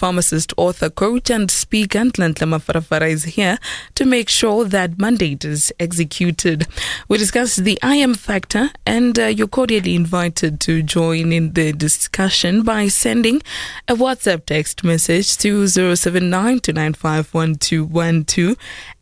pharmacist, 0.00 0.54
author, 0.56 0.88
coach, 0.88 1.28
and 1.28 1.50
speaker 1.50 1.98
Nhlanhla 1.98 2.46
Mafarafara 2.48 3.10
is 3.10 3.24
here 3.36 3.58
to 3.96 4.06
make 4.06 4.30
sure 4.30 4.64
that 4.64 4.98
mandate 4.98 5.44
is 5.44 5.70
executed. 5.78 6.66
We 7.08 7.18
discuss 7.18 7.56
the 7.56 7.78
I 7.82 7.96
am 7.96 8.14
factor, 8.14 8.70
and 8.86 9.18
uh, 9.18 9.26
you're 9.26 9.46
cordially 9.58 9.94
invited 9.94 10.58
to 10.60 10.82
join 10.82 11.32
in 11.34 11.52
the 11.52 11.72
discussion 11.72 12.62
by 12.62 12.88
sending 12.88 13.42
a 13.88 13.94
WhatsApp 13.94 14.46
text 14.46 14.82
message 14.84 15.36
to 15.38 15.66
079 15.68 16.60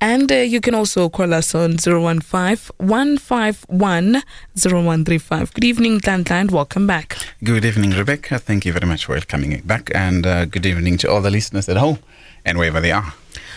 and 0.01 0.33
uh, 0.33 0.35
you 0.37 0.61
can 0.61 0.75
also 0.75 1.09
call 1.09 1.33
us 1.33 1.55
on 1.55 1.79
015 1.79 2.75
151 2.79 4.23
0135. 4.57 5.55
Good 5.55 5.65
evening, 5.65 6.01
Nhlanhla, 6.01 6.31
and 6.33 6.51
welcome 6.51 6.87
back. 6.89 7.17
Good 7.45 7.65
evening, 7.65 7.91
Rebecca. 7.91 8.39
Thank 8.39 8.65
you 8.67 8.73
very 8.73 8.87
much 8.87 9.05
for 9.05 9.21
coming 9.21 9.61
back, 9.65 9.91
and 9.95 10.27
uh, 10.27 10.45
good 10.47 10.67
evening 10.67 10.88
to 10.99 11.11
all 11.11 11.21
the 11.21 11.31
listeners 11.31 11.69
at 11.69 11.77
home 11.77 11.99
and 12.45 12.57
wherever 12.59 12.81
they 12.81 12.93
are. 12.93 13.13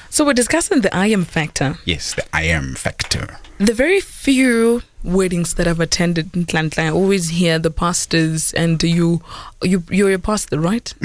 So, 0.09 0.25
we're 0.25 0.33
discussing 0.33 0.81
the 0.81 0.93
I 0.93 1.07
am 1.07 1.23
factor. 1.23 1.77
Yes, 1.85 2.13
the 2.15 2.25
I 2.35 2.43
am 2.43 2.75
factor. 2.75 3.37
The 3.59 3.73
very 3.73 4.01
few 4.01 4.81
weddings 5.03 5.53
that 5.55 5.67
I've 5.67 5.79
attended 5.79 6.35
in 6.35 6.45
Nhlanhla, 6.45 6.79
I 6.79 6.89
always 6.89 7.29
hear 7.29 7.57
the 7.59 7.71
pastors, 7.71 8.53
and 8.53 8.81
you, 8.83 9.21
you 9.63 9.83
you're 9.89 10.11
a 10.11 10.19
pastor, 10.19 10.59
right? 10.59 10.93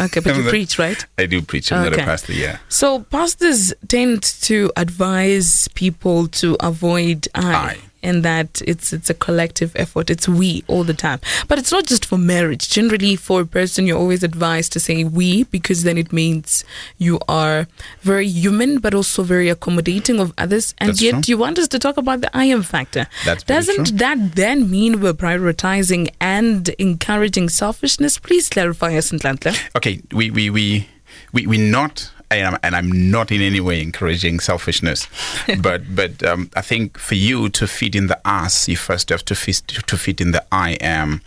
okay, 0.00 0.20
but 0.20 0.36
you 0.36 0.42
not- 0.42 0.50
preach, 0.50 0.78
right? 0.78 1.04
I 1.16 1.24
do 1.26 1.40
preach. 1.40 1.72
I'm 1.72 1.84
not 1.84 1.94
a 1.94 2.04
pastor, 2.04 2.32
yeah. 2.34 2.58
So 2.68 3.00
pastors 3.04 3.72
tend 3.88 4.22
to 4.42 4.70
advise 4.76 5.68
people 5.68 6.28
to 6.28 6.56
avoid 6.60 7.28
I, 7.34 7.54
I. 7.54 7.78
and 8.06 8.22
that 8.22 8.62
it's 8.70 8.92
it's 8.92 9.10
a 9.10 9.14
collective 9.26 9.72
effort. 9.84 10.08
It's 10.14 10.28
we 10.28 10.50
all 10.68 10.84
the 10.84 10.94
time. 10.94 11.20
But 11.48 11.58
it's 11.58 11.72
not 11.72 11.86
just 11.86 12.04
for 12.06 12.18
marriage. 12.18 12.64
Generally, 12.70 13.16
for 13.16 13.40
a 13.42 13.46
person, 13.46 13.86
you're 13.86 13.98
always 13.98 14.22
advised 14.22 14.72
to 14.74 14.80
say 14.80 14.96
we 15.04 15.42
because 15.56 15.82
then 15.82 15.98
it 15.98 16.12
means 16.12 16.64
you 16.98 17.18
are 17.28 17.66
very 18.02 18.28
human, 18.28 18.78
but 18.78 18.94
also 18.94 19.22
very 19.24 19.48
accommodating 19.48 20.20
of 20.20 20.32
others. 20.38 20.74
And 20.78 20.90
That's 20.90 21.02
yet, 21.02 21.10
true. 21.10 21.22
you 21.26 21.38
want 21.38 21.58
us 21.58 21.68
to 21.68 21.78
talk 21.78 21.96
about 21.96 22.20
the 22.20 22.30
I 22.36 22.44
am 22.44 22.62
factor. 22.62 23.06
That's 23.24 23.42
Doesn't 23.42 23.98
that 23.98 24.36
then 24.36 24.70
mean 24.70 25.00
we're 25.00 25.12
prioritizing 25.26 26.08
and 26.20 26.68
encouraging 26.78 27.48
selfishness? 27.48 28.18
Please 28.18 28.48
clarify 28.48 28.96
us, 28.96 29.10
Nhlanhla. 29.10 29.52
Okay, 29.76 30.00
we 30.12 30.30
we 30.30 30.50
we 30.50 30.88
we 31.32 31.46
we 31.46 31.58
not. 31.58 32.10
Am, 32.30 32.58
and 32.62 32.74
I'm 32.74 33.10
not 33.10 33.30
in 33.30 33.40
any 33.40 33.60
way 33.60 33.80
encouraging 33.80 34.40
selfishness, 34.40 35.08
but 35.60 35.82
but 35.94 36.22
um, 36.24 36.50
I 36.56 36.60
think 36.60 36.98
for 36.98 37.14
you 37.14 37.48
to 37.50 37.66
fit 37.66 37.94
in 37.94 38.08
the 38.08 38.20
us, 38.24 38.68
you 38.68 38.76
first 38.76 39.10
have 39.10 39.24
to 39.26 39.34
fit 39.34 39.62
to 39.68 39.96
fit 39.96 40.20
in 40.20 40.32
the 40.32 40.44
I 40.50 40.72
am. 40.80 41.22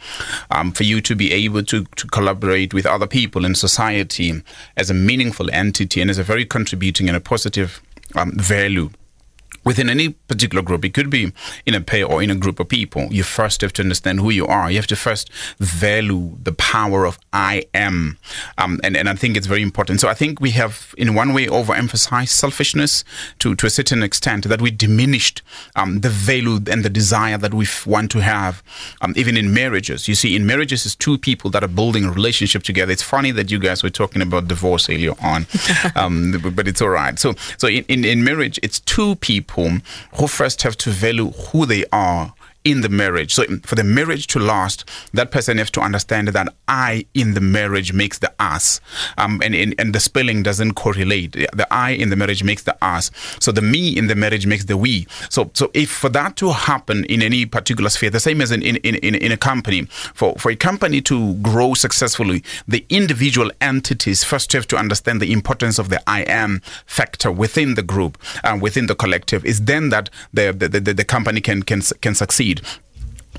Um, 0.52 0.72
for 0.72 0.84
you 0.84 1.02
to 1.02 1.16
be 1.16 1.32
able 1.32 1.64
to 1.64 1.86
to 1.86 2.08
collaborate 2.08 2.74
with 2.74 2.86
other 2.86 3.08
people 3.08 3.46
in 3.46 3.56
society 3.56 4.44
as 4.76 4.90
a 4.90 4.94
meaningful 4.94 5.50
entity 5.52 6.02
and 6.02 6.10
as 6.10 6.18
a 6.18 6.24
very 6.24 6.46
contributing 6.46 7.08
and 7.08 7.16
a 7.16 7.22
positive 7.22 7.82
um, 8.16 8.32
value 8.36 8.90
within 9.64 9.90
any 9.90 10.10
particular 10.10 10.62
group, 10.62 10.84
it 10.86 10.94
could 10.94 11.10
be 11.10 11.32
in 11.66 11.74
a 11.76 11.82
pair 11.82 12.06
or 12.06 12.22
in 12.24 12.30
a 12.30 12.36
group 12.36 12.60
of 12.60 12.68
people, 12.70 13.08
you 13.12 13.24
first 13.24 13.62
have 13.62 13.74
to 13.74 13.82
understand 13.82 14.20
who 14.20 14.30
you 14.30 14.46
are. 14.48 14.70
You 14.72 14.78
have 14.78 14.88
to 14.88 14.96
first 14.96 15.32
value 15.60 16.38
the 16.42 16.52
power 16.54 17.06
of 17.06 17.20
I 17.34 17.64
am. 17.74 18.18
Um, 18.58 18.80
and, 18.84 18.96
and 18.98 19.10
I 19.10 19.16
think 19.16 19.38
it's 19.38 19.48
very 19.48 19.62
important. 19.62 20.00
So 20.00 20.08
I 20.10 20.14
think 20.14 20.40
we 20.40 20.52
have, 20.52 20.94
in 20.98 21.16
one 21.16 21.34
way, 21.34 21.48
overemphasized 21.48 22.30
selfishness 22.30 23.04
to, 23.40 23.56
to 23.56 23.66
a 23.66 23.70
certain 23.70 24.04
extent 24.04 24.48
that 24.48 24.62
we 24.62 24.72
diminished 24.72 25.42
um, 25.76 26.02
the 26.02 26.10
value 26.10 26.60
and 26.72 26.84
the 26.84 26.90
desire 26.90 27.38
that 27.38 27.54
we 27.54 27.68
want 27.86 28.12
to 28.12 28.20
have, 28.20 28.64
um, 29.02 29.14
even 29.16 29.38
in 29.38 29.54
marriages. 29.54 30.08
You 30.08 30.16
see, 30.16 30.36
in 30.36 30.46
marriages, 30.46 30.86
it's 30.86 30.96
two 30.96 31.18
people 31.18 31.50
that 31.52 31.64
are 31.64 31.68
building 31.68 32.06
a 32.06 32.12
relationship 32.12 32.64
together. 32.64 32.92
It's 32.92 33.04
funny 33.04 33.32
that 33.32 33.52
you 33.52 33.60
guys 33.60 33.84
were 33.84 33.90
talking 33.90 34.22
about 34.22 34.48
divorce 34.48 34.90
earlier 34.90 35.14
on, 35.22 35.46
um, 35.96 36.40
but- 36.44 36.56
but 36.56 36.68
it's 36.68 36.82
all 36.82 36.90
right. 36.90 37.18
So, 37.18 37.36
so 37.58 37.68
in, 37.68 37.86
in, 37.88 38.04
in 38.04 38.24
marriage, 38.24 38.60
it's 38.64 38.80
two 38.82 39.16
people 39.18 39.49
who 40.16 40.28
first 40.28 40.62
have 40.64 40.78
to 40.78 40.90
value 40.90 41.32
who 41.32 41.66
they 41.66 41.86
are 41.92 42.34
in 42.64 42.82
the 42.82 42.90
marriage. 42.90 43.34
So 43.34 43.46
for 43.64 43.76
the 43.76 43.84
marriage 43.84 44.28
to 44.28 44.40
last, 44.40 44.90
that 45.14 45.32
person 45.32 45.58
has 45.58 45.72
to 45.72 45.82
understand 45.82 46.30
that 46.30 46.54
I 46.68 47.06
in 47.14 47.34
the 47.34 47.42
marriage 47.42 47.94
makes 47.94 48.20
the 48.20 48.34
us. 48.40 48.82
Um, 49.18 49.42
and, 49.44 49.56
and, 49.56 49.76
and 49.80 49.94
the 49.96 50.00
spelling 50.00 50.44
doesn't 50.44 50.74
correlate. 50.74 51.34
The 51.34 51.68
I 51.72 51.92
in 51.92 52.10
the 52.10 52.16
marriage 52.16 52.44
makes 52.44 52.64
the 52.64 52.78
us. 52.84 53.12
So 53.40 53.52
the 53.52 53.62
me 53.62 53.98
in 53.98 54.08
the 54.08 54.16
marriage 54.16 54.46
makes 54.46 54.66
the 54.66 54.78
we. 54.78 55.08
So 55.30 55.52
so 55.54 55.72
if 55.74 55.90
for 55.90 56.10
that 56.10 56.36
to 56.38 56.52
happen 56.52 57.06
in 57.06 57.22
any 57.22 57.46
particular 57.46 57.90
sphere, 57.90 58.10
the 58.10 58.20
same 58.20 58.42
as 58.42 58.52
in, 58.52 58.62
in, 58.64 58.76
in, 58.78 59.16
in 59.16 59.32
a 59.32 59.38
company, 59.38 59.86
for, 60.14 60.36
for 60.36 60.52
a 60.52 60.56
company 60.56 61.02
to 61.02 61.36
grow 61.36 61.74
successfully, 61.74 62.44
the 62.68 62.86
individual 62.90 63.52
entities 63.62 64.24
first 64.24 64.52
have 64.54 64.68
to 64.68 64.78
understand 64.78 65.22
the 65.22 65.32
importance 65.32 65.80
of 65.80 65.90
the 65.90 66.02
I 66.10 66.22
am 66.22 66.62
factor 66.86 67.32
within 67.32 67.76
the 67.76 67.84
group, 67.84 68.18
um, 68.44 68.60
within 68.60 68.88
the 68.88 68.96
collective. 68.96 69.46
Is 69.46 69.66
then 69.66 69.90
that 69.90 70.10
the, 70.34 70.52
the, 70.52 70.68
the, 70.68 70.94
the 70.94 71.06
company 71.06 71.42
can, 71.42 71.64
can, 71.64 71.82
can 72.02 72.16
succeed 72.16 72.49
read 72.50 72.62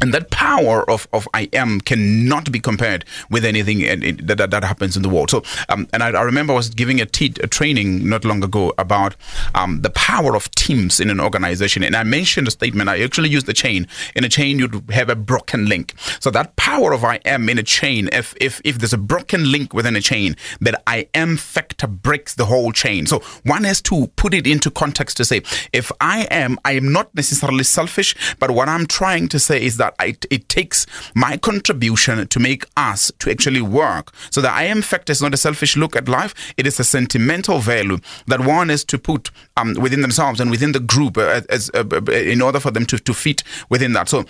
and 0.00 0.14
that 0.14 0.30
power 0.30 0.88
of, 0.90 1.06
of 1.12 1.28
I 1.34 1.48
am 1.52 1.80
cannot 1.80 2.50
be 2.50 2.58
compared 2.58 3.04
with 3.30 3.44
anything 3.44 3.80
that, 4.26 4.38
that, 4.38 4.50
that 4.50 4.64
happens 4.64 4.96
in 4.96 5.02
the 5.02 5.08
world. 5.08 5.30
So, 5.30 5.42
um, 5.68 5.86
and 5.92 6.02
I, 6.02 6.08
I 6.10 6.22
remember 6.22 6.52
I 6.52 6.56
was 6.56 6.70
giving 6.70 7.00
a, 7.00 7.06
te- 7.06 7.34
a 7.42 7.46
training 7.46 8.08
not 8.08 8.24
long 8.24 8.42
ago 8.42 8.72
about 8.78 9.14
um, 9.54 9.82
the 9.82 9.90
power 9.90 10.34
of 10.34 10.50
teams 10.52 11.00
in 11.00 11.10
an 11.10 11.20
organization. 11.20 11.84
And 11.84 11.94
I 11.94 12.02
mentioned 12.02 12.48
a 12.48 12.50
statement, 12.50 12.88
I 12.88 13.02
actually 13.02 13.28
used 13.28 13.46
the 13.46 13.52
chain. 13.52 13.86
In 14.14 14.24
a 14.24 14.28
chain, 14.28 14.58
you'd 14.58 14.90
have 14.90 15.10
a 15.10 15.16
broken 15.16 15.66
link. 15.66 15.94
So, 16.18 16.30
that 16.30 16.56
power 16.56 16.92
of 16.92 17.04
I 17.04 17.16
am 17.24 17.48
in 17.48 17.58
a 17.58 17.62
chain, 17.62 18.08
if, 18.12 18.34
if, 18.40 18.60
if 18.64 18.78
there's 18.78 18.92
a 18.92 18.98
broken 18.98 19.52
link 19.52 19.74
within 19.74 19.96
a 19.96 20.00
chain, 20.00 20.36
that 20.60 20.82
I 20.86 21.08
am 21.14 21.36
factor 21.36 21.86
breaks 21.86 22.34
the 22.34 22.46
whole 22.46 22.72
chain. 22.72 23.06
So, 23.06 23.20
one 23.44 23.64
has 23.64 23.82
to 23.82 24.06
put 24.16 24.32
it 24.32 24.46
into 24.46 24.70
context 24.70 25.18
to 25.18 25.24
say, 25.24 25.42
if 25.72 25.92
I 26.00 26.26
am, 26.30 26.58
I 26.64 26.72
am 26.72 26.92
not 26.92 27.14
necessarily 27.14 27.64
selfish, 27.64 28.14
but 28.38 28.52
what 28.52 28.68
I'm 28.68 28.86
trying 28.86 29.28
to 29.28 29.38
say 29.38 29.62
is 29.62 29.76
that 29.76 29.89
I, 29.98 30.16
it 30.30 30.48
takes 30.48 30.86
my 31.14 31.36
contribution 31.36 32.26
to 32.26 32.40
make 32.40 32.64
us 32.76 33.12
to 33.18 33.30
actually 33.30 33.60
work. 33.60 34.12
So 34.30 34.40
the 34.40 34.50
I 34.50 34.64
am 34.64 34.82
factor 34.82 35.12
is 35.12 35.22
not 35.22 35.34
a 35.34 35.36
selfish 35.36 35.76
look 35.76 35.96
at 35.96 36.08
life; 36.08 36.34
it 36.56 36.66
is 36.66 36.80
a 36.80 36.84
sentimental 36.84 37.58
value 37.58 37.98
that 38.26 38.40
one 38.40 38.70
is 38.70 38.84
to 38.86 38.98
put 38.98 39.30
um, 39.56 39.74
within 39.74 40.02
themselves 40.02 40.40
and 40.40 40.50
within 40.50 40.72
the 40.72 40.80
group 40.80 41.16
uh, 41.16 41.40
as 41.48 41.70
uh, 41.74 41.84
in 42.12 42.42
order 42.42 42.60
for 42.60 42.70
them 42.70 42.86
to 42.86 42.98
to 42.98 43.14
fit 43.14 43.42
within 43.68 43.92
that. 43.94 44.08
So 44.08 44.24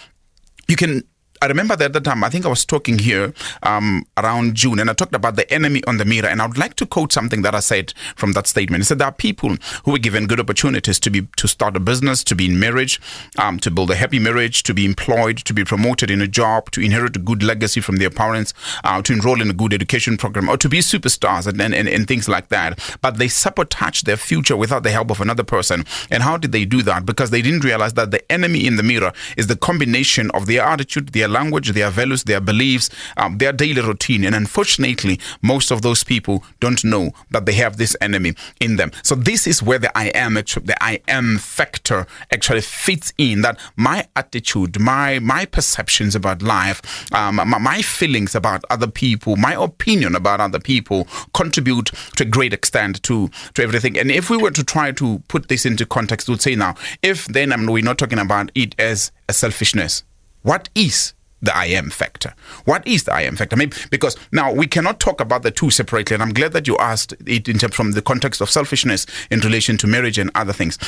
you 0.68 0.76
can. 0.76 1.02
I 1.42 1.46
remember 1.46 1.74
that 1.74 1.86
at 1.86 1.92
the 1.94 2.00
time, 2.02 2.22
I 2.22 2.28
think 2.28 2.44
I 2.44 2.50
was 2.50 2.66
talking 2.66 2.98
here 2.98 3.32
um, 3.62 4.04
around 4.18 4.56
June, 4.56 4.78
and 4.78 4.90
I 4.90 4.92
talked 4.92 5.14
about 5.14 5.36
the 5.36 5.50
enemy 5.50 5.82
on 5.86 5.96
the 5.96 6.04
mirror. 6.04 6.28
And 6.28 6.42
I 6.42 6.46
would 6.46 6.58
like 6.58 6.74
to 6.74 6.86
quote 6.86 7.12
something 7.12 7.40
that 7.40 7.54
I 7.54 7.60
said 7.60 7.94
from 8.14 8.32
that 8.32 8.46
statement. 8.46 8.82
It 8.82 8.84
said 8.84 8.98
there 8.98 9.08
are 9.08 9.12
people 9.12 9.56
who 9.86 9.92
were 9.92 9.98
given 9.98 10.26
good 10.26 10.38
opportunities 10.38 11.00
to 11.00 11.08
be 11.10 11.26
to 11.38 11.48
start 11.48 11.76
a 11.76 11.80
business, 11.80 12.22
to 12.24 12.34
be 12.34 12.44
in 12.44 12.60
marriage, 12.60 13.00
um, 13.38 13.58
to 13.60 13.70
build 13.70 13.90
a 13.90 13.94
happy 13.94 14.18
marriage, 14.18 14.64
to 14.64 14.74
be 14.74 14.84
employed, 14.84 15.38
to 15.38 15.54
be 15.54 15.64
promoted 15.64 16.10
in 16.10 16.20
a 16.20 16.28
job, 16.28 16.70
to 16.72 16.82
inherit 16.82 17.16
a 17.16 17.18
good 17.18 17.42
legacy 17.42 17.80
from 17.80 17.96
their 17.96 18.10
parents, 18.10 18.52
uh, 18.84 19.00
to 19.00 19.14
enroll 19.14 19.40
in 19.40 19.48
a 19.48 19.54
good 19.54 19.72
education 19.72 20.18
program, 20.18 20.46
or 20.46 20.58
to 20.58 20.68
be 20.68 20.80
superstars 20.80 21.46
and, 21.46 21.58
and, 21.62 21.88
and, 21.88 22.06
things 22.06 22.28
like 22.28 22.48
that. 22.48 22.78
But 23.00 23.16
they 23.16 23.28
sabotage 23.28 24.02
their 24.02 24.18
future 24.18 24.58
without 24.58 24.82
the 24.82 24.90
help 24.90 25.10
of 25.10 25.22
another 25.22 25.44
person. 25.44 25.86
And 26.10 26.22
how 26.22 26.36
did 26.36 26.52
they 26.52 26.66
do 26.66 26.82
that? 26.82 27.06
Because 27.06 27.30
they 27.30 27.40
didn't 27.40 27.64
realize 27.64 27.94
that 27.94 28.10
the 28.10 28.30
enemy 28.30 28.66
in 28.66 28.76
the 28.76 28.82
mirror 28.82 29.12
is 29.38 29.46
the 29.46 29.56
combination 29.56 30.30
of 30.32 30.44
their 30.46 30.62
attitude, 30.62 31.10
their 31.10 31.29
language, 31.30 31.72
their 31.72 31.90
values, 31.90 32.24
their 32.24 32.40
beliefs, 32.40 32.90
um, 33.16 33.38
their 33.38 33.52
daily 33.52 33.80
routine. 33.80 34.24
And 34.24 34.34
unfortunately, 34.34 35.20
most 35.42 35.70
of 35.70 35.82
those 35.82 36.04
people 36.04 36.44
don't 36.60 36.84
know 36.84 37.12
that 37.30 37.46
they 37.46 37.52
have 37.54 37.76
this 37.76 37.96
enemy 38.00 38.34
in 38.60 38.76
them. 38.76 38.90
So 39.02 39.14
this 39.14 39.46
is 39.46 39.62
where 39.62 39.78
the 39.78 39.96
I 39.96 40.06
am, 40.08 40.34
the 40.34 40.76
I 40.80 41.00
am 41.08 41.38
factor 41.38 42.06
actually 42.32 42.62
fits 42.62 43.12
in. 43.18 43.42
That 43.42 43.58
my 43.76 44.06
attitude, 44.16 44.78
my 44.78 45.18
my 45.18 45.44
perceptions 45.46 46.14
about 46.14 46.42
life, 46.42 47.12
um, 47.14 47.36
my, 47.36 47.44
my 47.44 47.82
feelings 47.82 48.34
about 48.34 48.64
other 48.70 48.86
people, 48.86 49.36
my 49.36 49.54
opinion 49.54 50.14
about 50.14 50.40
other 50.40 50.60
people 50.60 51.06
contribute 51.34 51.90
to 52.16 52.24
a 52.24 52.26
great 52.26 52.52
extent 52.52 53.02
to 53.04 53.28
to 53.54 53.62
everything. 53.62 53.98
And 53.98 54.10
if 54.10 54.30
we 54.30 54.36
were 54.36 54.50
to 54.50 54.64
try 54.64 54.92
to 54.92 55.22
put 55.28 55.48
this 55.48 55.64
into 55.64 55.86
context, 55.86 56.28
we'd 56.28 56.42
say 56.42 56.54
now, 56.54 56.74
if 57.02 57.26
then 57.26 57.52
um, 57.52 57.66
we're 57.66 57.84
not 57.84 57.98
talking 57.98 58.18
about 58.18 58.50
it 58.54 58.74
as 58.78 59.12
a 59.28 59.32
selfishness, 59.32 60.04
what 60.42 60.68
is 60.74 61.14
the 61.42 61.56
I 61.56 61.66
am 61.66 61.90
factor. 61.90 62.34
What 62.64 62.86
is 62.86 63.04
the 63.04 63.14
I 63.14 63.22
am 63.22 63.36
factor? 63.36 63.56
Maybe 63.56 63.76
because 63.90 64.16
now 64.32 64.52
we 64.52 64.66
cannot 64.66 65.00
talk 65.00 65.20
about 65.20 65.42
the 65.42 65.50
two 65.50 65.70
separately, 65.70 66.14
and 66.14 66.22
I'm 66.22 66.32
glad 66.32 66.52
that 66.52 66.66
you 66.66 66.76
asked 66.78 67.14
it 67.26 67.48
in 67.48 67.58
terms 67.58 67.74
from 67.74 67.92
the 67.92 68.02
context 68.02 68.40
of 68.40 68.50
selfishness 68.50 69.06
in 69.30 69.40
relation 69.40 69.76
to 69.78 69.86
marriage 69.86 70.18
and 70.18 70.30
other 70.34 70.52
things. 70.52 70.78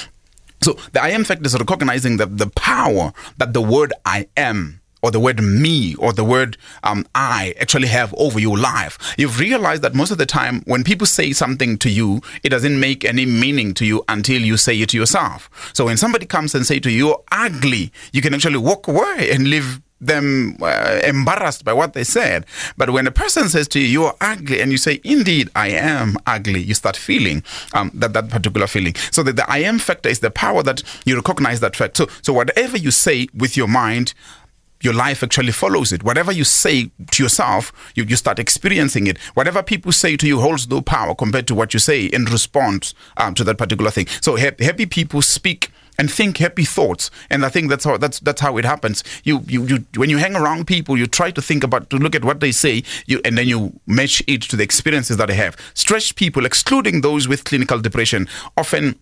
So 0.63 0.79
the 0.93 1.03
I 1.03 1.09
am 1.09 1.25
factor 1.25 1.45
is 1.47 1.59
recognizing 1.59 2.19
that 2.19 2.39
the 2.39 2.47
power 2.49 3.13
that 3.39 3.53
the 3.53 3.63
word 3.63 3.93
I 4.05 4.29
am 4.37 4.81
or 5.03 5.11
the 5.11 5.21
word 5.21 5.43
me 5.43 5.95
or 5.97 6.13
the 6.13 6.25
word 6.25 6.57
um, 6.85 7.05
I 7.15 7.55
actually 7.61 7.89
have 7.89 8.15
over 8.15 8.39
your 8.39 8.57
life. 8.57 9.15
You've 9.19 9.41
realized 9.41 9.83
that 9.83 9.95
most 9.95 10.13
of 10.13 10.19
the 10.19 10.27
time 10.27 10.63
when 10.67 10.85
people 10.85 11.07
say 11.07 11.33
something 11.33 11.77
to 11.79 11.91
you, 11.91 12.21
it 12.45 12.51
doesn't 12.51 12.79
make 12.79 13.05
any 13.05 13.27
meaning 13.27 13.75
to 13.75 13.85
you 13.85 14.05
until 14.09 14.41
you 14.41 14.57
say 14.57 14.81
it 14.81 14.91
to 14.91 14.97
yourself. 14.97 15.51
So 15.75 15.87
when 15.87 15.97
somebody 15.97 16.27
comes 16.27 16.55
and 16.55 16.65
say 16.65 16.79
to 16.79 16.91
you, 16.91 17.07
you're 17.07 17.25
ugly, 17.33 17.93
you 18.13 18.23
can 18.23 18.33
actually 18.33 18.59
walk 18.59 18.87
away 18.87 19.31
and 19.33 19.49
live 19.49 19.81
them 20.03 20.57
uh, 20.61 21.01
embarrassed 21.05 21.65
by 21.65 21.73
what 21.73 21.93
they 21.95 22.05
said. 22.05 22.45
But 22.77 22.91
when 22.91 23.07
a 23.07 23.11
person 23.11 23.49
says 23.49 23.69
to 23.69 23.81
you, 23.81 23.87
"You 23.87 24.05
are 24.05 24.17
ugly," 24.21 24.61
and 24.61 24.71
you 24.73 24.79
say, 24.79 25.01
"Indeed, 25.05 25.51
I 25.55 25.69
am 25.69 26.17
ugly," 26.27 26.61
you 26.63 26.75
start 26.75 26.97
feeling 26.97 27.43
um, 27.73 27.91
that 27.95 28.13
that 28.13 28.29
particular 28.29 28.67
feeling. 28.67 28.95
So 29.11 29.23
that 29.23 29.37
the 29.37 29.51
I 29.51 29.59
am 29.59 29.79
factor 29.79 30.09
is 30.09 30.21
the 30.21 30.31
power 30.31 30.63
that 30.65 30.83
you 31.05 31.17
recognize 31.17 31.61
that 31.61 31.77
fact. 31.77 31.97
So 31.97 32.09
so 32.23 32.33
whatever 32.33 32.77
you 32.77 32.91
say 32.91 33.29
with 33.35 33.57
your 33.57 33.69
mind 33.69 34.15
your 34.83 34.93
life 34.93 35.23
actually 35.23 35.53
follows 35.53 35.93
it. 35.93 36.03
Whatever 36.03 36.33
you 36.33 36.45
say 36.45 36.91
to 37.13 37.23
yourself, 37.23 37.73
you, 37.95 38.05
you 38.05 38.17
start 38.17 38.39
experiencing 38.39 39.07
it. 39.07 39.17
Whatever 39.35 39.63
people 39.63 39.93
say 39.93 40.17
to 40.17 40.27
you 40.27 40.41
holds 40.41 40.69
no 40.69 40.83
power 40.83 41.15
compared 41.15 41.47
to 41.49 41.55
what 41.55 41.73
you 41.73 41.79
say 41.79 42.07
in 42.07 42.25
response 42.25 42.93
um, 43.17 43.35
to 43.35 43.45
that 43.45 43.59
particular 43.59 43.91
thing. 43.91 44.09
So 44.21 44.37
happy 44.37 44.87
people 44.87 45.23
speak 45.23 45.71
and 45.99 46.11
think 46.11 46.39
happy 46.39 46.65
thoughts. 46.65 47.11
And 47.31 47.45
i 47.45 47.49
think 47.49 47.69
that's 47.69 47.85
how 47.85 47.97
that's 47.97 48.21
that's 48.21 48.41
how 48.41 48.57
it 48.59 48.65
happens. 48.65 49.05
You, 49.25 49.43
you 49.47 49.65
you 49.65 49.87
when 49.97 50.11
you 50.11 50.19
hang 50.19 50.37
around 50.37 50.67
people 50.67 50.97
you 50.97 51.07
try 51.07 51.31
to 51.31 51.43
think 51.43 51.65
about 51.65 51.91
to 51.91 51.97
look 51.97 52.15
at 52.15 52.25
what 52.25 52.41
they 52.41 52.53
say 52.53 52.83
you 53.07 53.21
and 53.25 53.37
then 53.37 53.49
you 53.49 53.73
match 53.87 54.23
it 54.27 54.43
to 54.43 54.57
the 54.57 54.63
experiences 54.63 55.17
that 55.17 55.29
they 55.29 55.35
have. 55.35 55.57
Stretched 55.75 56.17
people 56.17 56.47
excluding 56.47 57.01
those 57.01 57.29
with 57.29 57.45
clinical 57.45 57.79
depression 57.79 58.29
often 58.57 58.99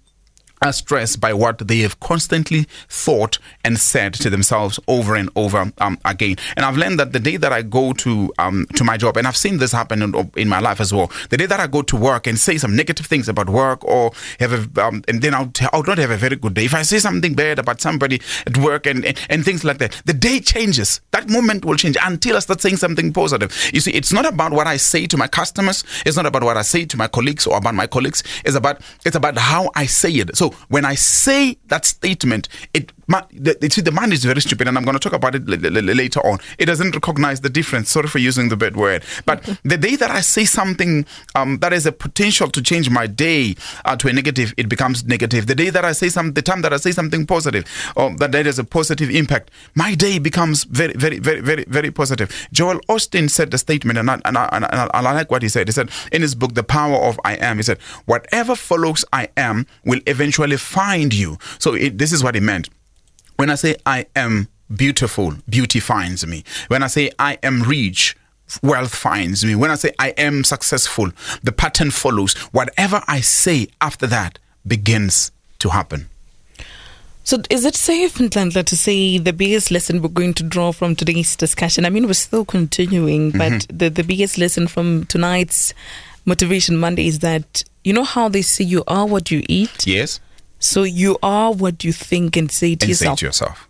are 0.62 0.73
stressed 0.73 1.21
by 1.21 1.33
what 1.33 1.59
they 1.67 1.79
have 1.79 1.99
constantly 2.01 2.67
thought 2.89 3.39
and 3.65 3.79
said 3.79 4.15
to 4.15 4.31
themselves 4.31 4.79
over 4.89 5.15
and 5.15 5.31
over 5.37 5.73
um, 5.79 5.99
again. 6.05 6.37
And 6.57 6.65
I've 6.65 6.77
learned 6.77 6.99
that 7.01 7.12
the 7.12 7.21
day 7.21 7.37
that 7.37 7.53
I 7.53 7.62
go 7.62 7.93
to 7.95 8.33
um, 8.39 8.67
to 8.77 8.85
my 8.85 8.97
job, 8.97 9.17
and 9.17 9.27
I've 9.27 9.37
seen 9.37 9.59
this 9.59 9.73
happen 9.73 10.03
in, 10.03 10.31
in, 10.37 10.49
my 10.49 10.61
life 10.61 10.81
as 10.81 10.93
well. 10.93 11.11
The 11.31 11.37
day 11.37 11.47
that 11.47 11.61
I 11.61 11.67
go 11.67 11.83
to 11.83 11.97
work 11.97 12.27
and 12.27 12.39
say 12.39 12.59
some 12.59 12.77
negative 12.77 13.07
things 13.07 13.29
about 13.29 13.49
work, 13.49 13.85
or 13.85 14.12
have 14.39 14.53
a, 14.53 14.85
um, 14.85 15.03
and 15.09 15.23
then 15.23 15.35
I'll, 15.35 15.51
I'll 15.73 15.83
not 15.83 15.99
have 15.99 16.11
a 16.11 16.17
very 16.17 16.37
good 16.37 16.55
day. 16.55 16.65
If 16.65 16.75
I 16.75 16.83
say 16.83 16.99
something 16.99 17.35
bad 17.35 17.59
about 17.59 17.81
somebody 17.81 18.21
at 18.47 18.56
work 18.59 18.87
and, 18.87 19.05
and 19.05 19.19
and 19.29 19.45
things 19.45 19.65
like 19.65 19.79
that, 19.79 20.01
the 20.05 20.13
day 20.13 20.41
changes. 20.41 21.01
That 21.13 21.29
moment 21.29 21.65
will 21.65 21.77
change 21.77 21.97
until 22.03 22.37
I 22.37 22.41
start 22.41 22.61
saying 22.61 22.77
something 22.77 23.13
positive. 23.13 23.55
You 23.73 23.81
see, 23.81 23.93
it's 23.93 24.13
not 24.13 24.27
about 24.27 24.53
what 24.53 24.67
I 24.67 24.77
say 24.77 25.06
to 25.06 25.17
my 25.17 25.29
customers. 25.29 25.85
It's 26.05 26.17
not 26.17 26.27
about 26.27 26.45
what 26.45 26.56
I 26.56 26.63
say 26.63 26.85
to 26.85 26.97
my 26.97 27.09
colleagues 27.09 27.47
or 27.47 27.56
about 27.56 27.75
my 27.75 27.87
colleagues. 27.87 28.23
It's 28.45 28.56
about 28.56 28.81
it's 29.05 29.17
about 29.17 29.39
how 29.39 29.71
I 29.75 29.87
say 29.87 30.11
it. 30.13 30.37
So 30.37 30.50
when 30.69 30.85
I 30.85 30.94
say 30.94 31.58
that 31.67 31.85
statement, 31.85 32.49
it 32.75 32.93
the, 33.33 33.69
see, 33.71 33.81
the 33.81 33.91
mind 33.91 34.12
is 34.12 34.25
very 34.25 34.41
stupid, 34.41 34.69
and 34.69 34.77
I'm 34.77 34.85
going 34.85 34.97
to 34.97 35.01
talk 35.01 35.12
about 35.12 35.35
it 35.35 35.43
l- 35.49 35.55
l- 35.55 35.83
later 35.83 36.21
on. 36.25 36.39
It 36.59 36.67
doesn't 36.67 36.95
recognize 36.95 37.41
the 37.41 37.51
difference. 37.51 37.91
Sorry 37.91 38.09
for 38.09 38.19
using 38.19 38.49
the 38.49 38.57
bad 38.57 38.77
word, 38.77 39.05
but 39.27 39.43
the 39.65 39.77
day 39.77 39.97
that 39.97 40.11
I 40.11 40.21
say 40.21 40.45
something 40.45 41.07
um, 41.35 41.59
that 41.59 41.73
has 41.73 41.87
a 41.87 41.93
potential 41.93 42.49
to 42.51 42.62
change 42.62 42.91
my 42.91 43.07
day 43.07 43.55
uh, 43.85 43.97
to 43.97 44.09
a 44.09 44.12
negative, 44.12 44.55
it 44.57 44.69
becomes 44.69 45.05
negative. 45.05 45.47
The 45.47 45.55
day 45.55 45.71
that 45.71 45.85
I 45.85 45.93
say 45.93 46.09
something, 46.09 46.35
the 46.35 46.43
time 46.43 46.62
that 46.62 46.73
I 46.73 46.77
say 46.77 46.93
something 46.93 47.27
positive, 47.27 47.65
or 47.97 48.15
that 48.17 48.33
that 48.33 48.47
has 48.47 48.59
a 48.59 48.65
positive 48.65 49.11
impact, 49.11 49.51
my 49.75 49.95
day 49.95 50.19
becomes 50.19 50.65
very, 50.65 50.95
very, 50.95 51.19
very, 51.19 51.41
very, 51.41 51.65
very 51.69 51.91
positive. 51.91 52.49
Joel 52.53 52.81
Osteen 52.89 53.29
said 53.31 53.51
the 53.51 53.59
statement, 53.59 53.99
and 53.99 54.11
I, 54.11 54.21
and 54.25 54.39
I, 54.39 54.49
and 54.53 54.65
I, 54.65 54.89
I 54.93 55.01
like 55.01 55.31
what 55.31 55.43
he 55.43 55.49
said. 55.49 55.69
He 55.69 55.73
said 55.73 55.91
in 56.13 56.23
his 56.23 56.35
book, 56.35 56.55
The 56.55 56.63
Power 56.63 56.97
of 56.97 57.19
I 57.25 57.35
Am, 57.35 57.56
he 57.56 57.63
said, 57.63 57.79
"Whatever 58.06 58.55
follows 58.55 59.05
I 59.13 59.29
am 59.37 59.67
will 59.85 60.01
eventually 60.06 60.56
find 60.56 61.13
you." 61.13 61.39
So 61.59 61.75
it, 61.75 61.99
this 61.99 62.13
is 62.13 62.23
what 62.23 62.35
he 62.35 62.41
meant 62.41 62.69
when 63.41 63.49
I 63.49 63.55
say 63.55 63.77
I 63.87 64.05
am 64.15 64.49
beautiful, 64.77 65.33
beauty 65.49 65.81
finds 65.81 66.27
me. 66.27 66.45
When 66.69 66.83
I 66.83 66.89
say 66.89 67.11
I 67.19 67.39
am 67.43 67.63
rich, 67.63 68.15
wealth 68.63 68.95
finds 68.95 69.47
me. 69.47 69.55
When 69.55 69.71
I 69.71 69.77
say 69.77 69.95
I 69.99 70.11
am 70.11 70.45
successful, 70.45 71.11
the 71.43 71.51
pattern 71.51 71.91
follows. 71.91 72.35
Whatever 72.53 73.03
I 73.09 73.23
say 73.23 73.69
after 73.81 74.07
that 74.09 74.39
begins 74.67 75.33
to 75.61 75.71
happen. 75.71 76.11
So, 77.25 77.39
is 77.49 77.65
it 77.65 77.77
safe, 77.77 78.17
Nhlanhla, 78.17 78.63
to 78.67 78.77
say 78.77 79.17
the 79.17 79.33
biggest 79.33 79.71
lesson 79.71 80.03
we're 80.03 80.11
going 80.11 80.35
to 80.35 80.43
draw 80.43 80.71
from 80.71 80.95
today's 80.95 81.35
discussion? 81.35 81.87
I 81.87 81.91
mean, 81.91 82.07
we're 82.07 82.13
still 82.13 82.45
continuing, 82.45 83.31
but 83.31 83.53
mm-hmm. 83.53 83.77
the, 83.77 83.89
the 83.89 84.05
biggest 84.05 84.37
lesson 84.37 84.67
from 84.67 85.07
tonight's 85.07 85.73
Motivation 86.27 86.77
Monday 86.77 87.07
is 87.07 87.21
that 87.21 87.65
you 87.85 87.95
know 87.95 88.05
how 88.05 88.29
they 88.29 88.43
say 88.43 88.65
you 88.65 88.85
are 88.87 89.07
what 89.07 89.31
you 89.31 89.43
eat? 89.49 89.87
Yes. 89.87 90.21
So 90.61 90.85
you 90.85 91.19
are 91.23 91.53
what 91.53 91.83
you 91.83 91.93
think 91.93 92.37
and 92.37 92.51
say 92.51 92.77
to 92.77 92.85
and 92.85 92.89
yourself. 92.91 93.19
Say 93.19 93.21
to 93.21 93.27
yourself. 93.27 93.69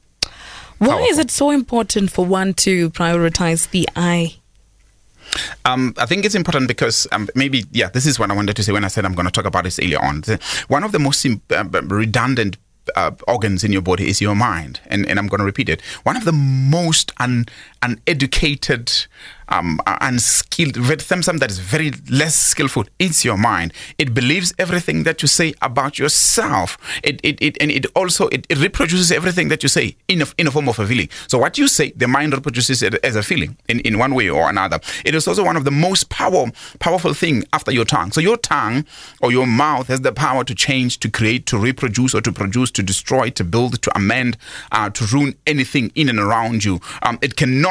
Why 0.78 0.88
Powerful. 0.88 1.06
is 1.06 1.18
it 1.18 1.30
so 1.30 1.50
important 1.50 2.10
for 2.10 2.24
one 2.24 2.54
to 2.54 2.90
prioritize 2.90 3.70
the 3.70 3.88
I? 3.96 4.36
Um, 5.64 5.94
I 5.96 6.06
think 6.06 6.24
it's 6.24 6.34
important 6.34 6.68
because 6.68 7.06
um, 7.12 7.28
maybe, 7.34 7.64
yeah, 7.70 7.88
this 7.88 8.06
is 8.06 8.18
what 8.18 8.30
I 8.30 8.34
wanted 8.34 8.56
to 8.56 8.62
say 8.62 8.72
when 8.72 8.84
I 8.84 8.88
said 8.88 9.04
I'm 9.04 9.14
going 9.14 9.26
to 9.26 9.32
talk 9.32 9.44
about 9.44 9.64
this 9.64 9.78
earlier 9.78 10.02
on. 10.02 10.22
One 10.68 10.82
of 10.82 10.92
the 10.92 10.98
most 10.98 11.24
uh, 11.26 11.64
redundant 11.84 12.56
uh, 12.96 13.12
organs 13.28 13.62
in 13.62 13.72
your 13.72 13.82
body 13.82 14.08
is 14.08 14.20
your 14.20 14.34
mind. 14.34 14.80
And, 14.86 15.06
and 15.06 15.18
I'm 15.18 15.28
going 15.28 15.38
to 15.38 15.44
repeat 15.44 15.68
it. 15.68 15.80
One 16.02 16.16
of 16.16 16.24
the 16.24 16.32
most 16.32 17.12
un, 17.20 17.46
uneducated 17.82 19.06
um, 19.50 19.80
unskilled, 19.86 20.76
something 21.00 21.38
that 21.38 21.50
is 21.50 21.58
very 21.58 21.92
less 22.10 22.36
skillful. 22.36 22.84
It's 22.98 23.24
your 23.24 23.36
mind. 23.36 23.72
It 23.98 24.14
believes 24.14 24.54
everything 24.58 25.02
that 25.02 25.22
you 25.22 25.28
say 25.28 25.54
about 25.60 25.98
yourself. 25.98 26.78
It, 27.02 27.20
it, 27.22 27.40
it 27.42 27.56
and 27.60 27.70
it 27.70 27.86
also 27.94 28.28
it, 28.28 28.46
it 28.48 28.58
reproduces 28.58 29.10
everything 29.10 29.48
that 29.48 29.62
you 29.62 29.68
say 29.68 29.96
in 30.08 30.22
a, 30.22 30.26
in 30.38 30.46
a 30.46 30.50
form 30.50 30.68
of 30.68 30.78
a 30.78 30.86
feeling. 30.86 31.08
So 31.26 31.38
what 31.38 31.58
you 31.58 31.68
say, 31.68 31.90
the 31.92 32.08
mind 32.08 32.32
reproduces 32.32 32.82
it 32.82 32.94
as 33.04 33.16
a 33.16 33.22
feeling 33.22 33.56
in, 33.68 33.80
in 33.80 33.98
one 33.98 34.14
way 34.14 34.28
or 34.28 34.48
another. 34.48 34.78
It 35.04 35.14
is 35.14 35.26
also 35.26 35.44
one 35.44 35.56
of 35.56 35.64
the 35.64 35.70
most 35.70 36.08
power, 36.08 36.46
powerful 36.78 37.14
thing 37.14 37.44
after 37.52 37.72
your 37.72 37.84
tongue. 37.84 38.12
So 38.12 38.20
your 38.20 38.36
tongue 38.36 38.86
or 39.20 39.32
your 39.32 39.46
mouth 39.46 39.88
has 39.88 40.00
the 40.02 40.12
power 40.12 40.44
to 40.44 40.54
change, 40.54 41.00
to 41.00 41.10
create, 41.10 41.46
to 41.46 41.58
reproduce, 41.58 42.14
or 42.14 42.20
to 42.20 42.32
produce, 42.32 42.70
to 42.72 42.82
destroy, 42.82 43.30
to 43.30 43.44
build, 43.44 43.82
to 43.82 43.96
amend, 43.96 44.36
uh, 44.72 44.90
to 44.90 45.04
ruin 45.06 45.34
anything 45.46 45.90
in 45.94 46.08
and 46.08 46.18
around 46.18 46.64
you. 46.64 46.80
Um, 47.02 47.18
it 47.22 47.36
cannot 47.36 47.69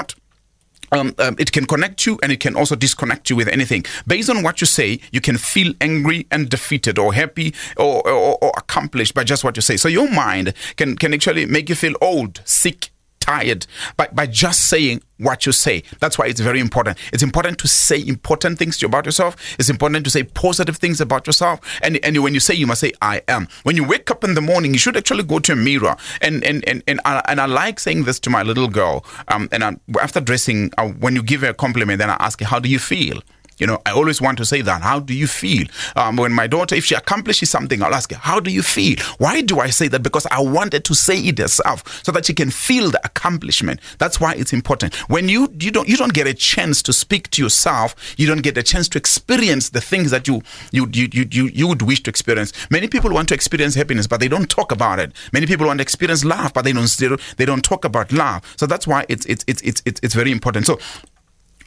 um, 0.91 1.15
um, 1.19 1.35
it 1.39 1.51
can 1.51 1.65
connect 1.65 2.05
you 2.05 2.19
and 2.23 2.31
it 2.31 2.39
can 2.39 2.55
also 2.55 2.75
disconnect 2.75 3.29
you 3.29 3.35
with 3.35 3.47
anything. 3.47 3.85
Based 4.07 4.29
on 4.29 4.43
what 4.43 4.61
you 4.61 4.67
say, 4.67 4.99
you 5.11 5.21
can 5.21 5.37
feel 5.37 5.73
angry 5.81 6.27
and 6.31 6.49
defeated 6.49 6.97
or 6.97 7.13
happy 7.13 7.53
or, 7.77 8.07
or, 8.07 8.37
or 8.41 8.51
accomplished 8.57 9.13
by 9.13 9.23
just 9.23 9.43
what 9.43 9.55
you 9.55 9.61
say. 9.61 9.77
So 9.77 9.87
your 9.87 10.09
mind 10.11 10.53
can, 10.77 10.95
can 10.95 11.13
actually 11.13 11.45
make 11.45 11.69
you 11.69 11.75
feel 11.75 11.95
old, 12.01 12.41
sick, 12.45 12.89
tired 13.29 13.67
by, 13.95 14.07
by 14.11 14.25
just 14.25 14.69
saying 14.69 15.01
what 15.17 15.45
you 15.45 15.51
say. 15.51 15.83
That's 15.99 16.17
why 16.17 16.27
it's 16.27 16.39
very 16.39 16.59
important. 16.59 16.97
It's 17.13 17.21
important 17.21 17.59
to 17.59 17.67
say 17.67 18.01
important 18.07 18.57
things 18.57 18.81
about 18.81 19.05
yourself. 19.05 19.35
It's 19.59 19.69
important 19.69 20.05
to 20.05 20.09
say 20.09 20.23
positive 20.23 20.77
things 20.77 20.99
about 20.99 21.27
yourself. 21.27 21.59
And, 21.83 22.03
and 22.03 22.17
when 22.23 22.33
you 22.33 22.39
say, 22.39 22.55
you 22.55 22.65
must 22.65 22.81
say, 22.81 22.93
I 23.01 23.21
am. 23.27 23.47
When 23.63 23.75
you 23.75 23.83
wake 23.83 24.09
up 24.09 24.23
in 24.23 24.33
the 24.33 24.41
morning, 24.41 24.73
you 24.73 24.79
should 24.79 24.97
actually 24.97 25.23
go 25.23 25.39
to 25.39 25.53
a 25.53 25.55
mirror. 25.55 25.95
And 26.21 26.43
and, 26.43 26.67
and, 26.67 26.81
and, 26.87 27.01
I, 27.05 27.21
and 27.27 27.39
I 27.39 27.45
like 27.45 27.79
saying 27.79 28.05
this 28.05 28.19
to 28.21 28.29
my 28.29 28.43
little 28.43 28.67
girl. 28.67 29.05
Um, 29.27 29.49
and 29.51 29.63
I, 29.63 29.77
after 30.01 30.21
dressing, 30.21 30.71
uh, 30.77 30.87
when 30.87 31.15
you 31.15 31.21
give 31.21 31.41
her 31.41 31.49
a 31.49 31.53
compliment, 31.53 31.99
then 31.99 32.09
I 32.09 32.17
ask 32.19 32.39
her, 32.39 32.45
How 32.45 32.59
do 32.59 32.69
you 32.69 32.79
feel? 32.79 33.21
You 33.59 33.67
know, 33.67 33.81
I 33.85 33.91
always 33.91 34.21
want 34.21 34.37
to 34.39 34.45
say 34.45 34.61
that. 34.61 34.81
How 34.81 34.99
do 34.99 35.13
you 35.13 35.27
feel? 35.27 35.67
Um, 35.95 36.15
when 36.15 36.31
my 36.31 36.47
daughter, 36.47 36.75
if 36.75 36.85
she 36.85 36.95
accomplishes 36.95 37.49
something, 37.49 37.83
I'll 37.83 37.93
ask 37.93 38.11
her, 38.11 38.17
How 38.17 38.39
do 38.39 38.51
you 38.51 38.63
feel? 38.63 38.97
Why 39.17 39.41
do 39.41 39.59
I 39.59 39.69
say 39.69 39.87
that? 39.89 40.01
Because 40.01 40.25
I 40.31 40.39
wanted 40.41 40.85
to 40.85 40.95
say 40.95 41.19
it 41.19 41.37
herself 41.37 42.03
so 42.03 42.11
that 42.13 42.25
she 42.25 42.33
can 42.33 42.49
feel 42.49 42.89
the 42.89 43.05
accomplishment. 43.05 43.79
That's 43.97 44.19
why 44.19 44.33
it's 44.33 44.53
important. 44.53 44.95
When 45.09 45.29
you 45.29 45.53
you 45.59 45.71
don't 45.71 45.87
you 45.87 45.97
don't 45.97 46.13
get 46.13 46.27
a 46.27 46.33
chance 46.33 46.81
to 46.83 46.93
speak 46.93 47.29
to 47.31 47.41
yourself, 47.41 47.95
you 48.17 48.27
don't 48.27 48.41
get 48.41 48.57
a 48.57 48.63
chance 48.63 48.87
to 48.89 48.97
experience 48.97 49.69
the 49.69 49.81
things 49.81 50.11
that 50.11 50.27
you 50.27 50.41
you 50.71 50.89
you 50.93 51.09
you 51.11 51.27
you, 51.29 51.47
you 51.47 51.67
would 51.67 51.81
wish 51.81 52.01
to 52.03 52.09
experience. 52.09 52.53
Many 52.69 52.87
people 52.87 53.11
want 53.11 53.27
to 53.29 53.33
experience 53.33 53.75
happiness, 53.75 54.07
but 54.07 54.19
they 54.19 54.27
don't 54.27 54.49
talk 54.49 54.71
about 54.71 54.99
it. 54.99 55.11
Many 55.33 55.45
people 55.45 55.67
want 55.67 55.79
to 55.79 55.83
experience 55.83 56.23
love, 56.23 56.53
but 56.53 56.63
they 56.63 56.73
don't 56.73 56.89
they 57.37 57.45
don't 57.45 57.63
talk 57.63 57.85
about 57.85 58.11
love. 58.11 58.41
So 58.57 58.65
that's 58.65 58.87
why 58.87 59.05
it's 59.09 59.25
it's 59.25 59.43
it's 59.47 59.61
it's 59.85 59.99
it's 60.01 60.13
very 60.15 60.31
important. 60.31 60.65
So 60.65 60.79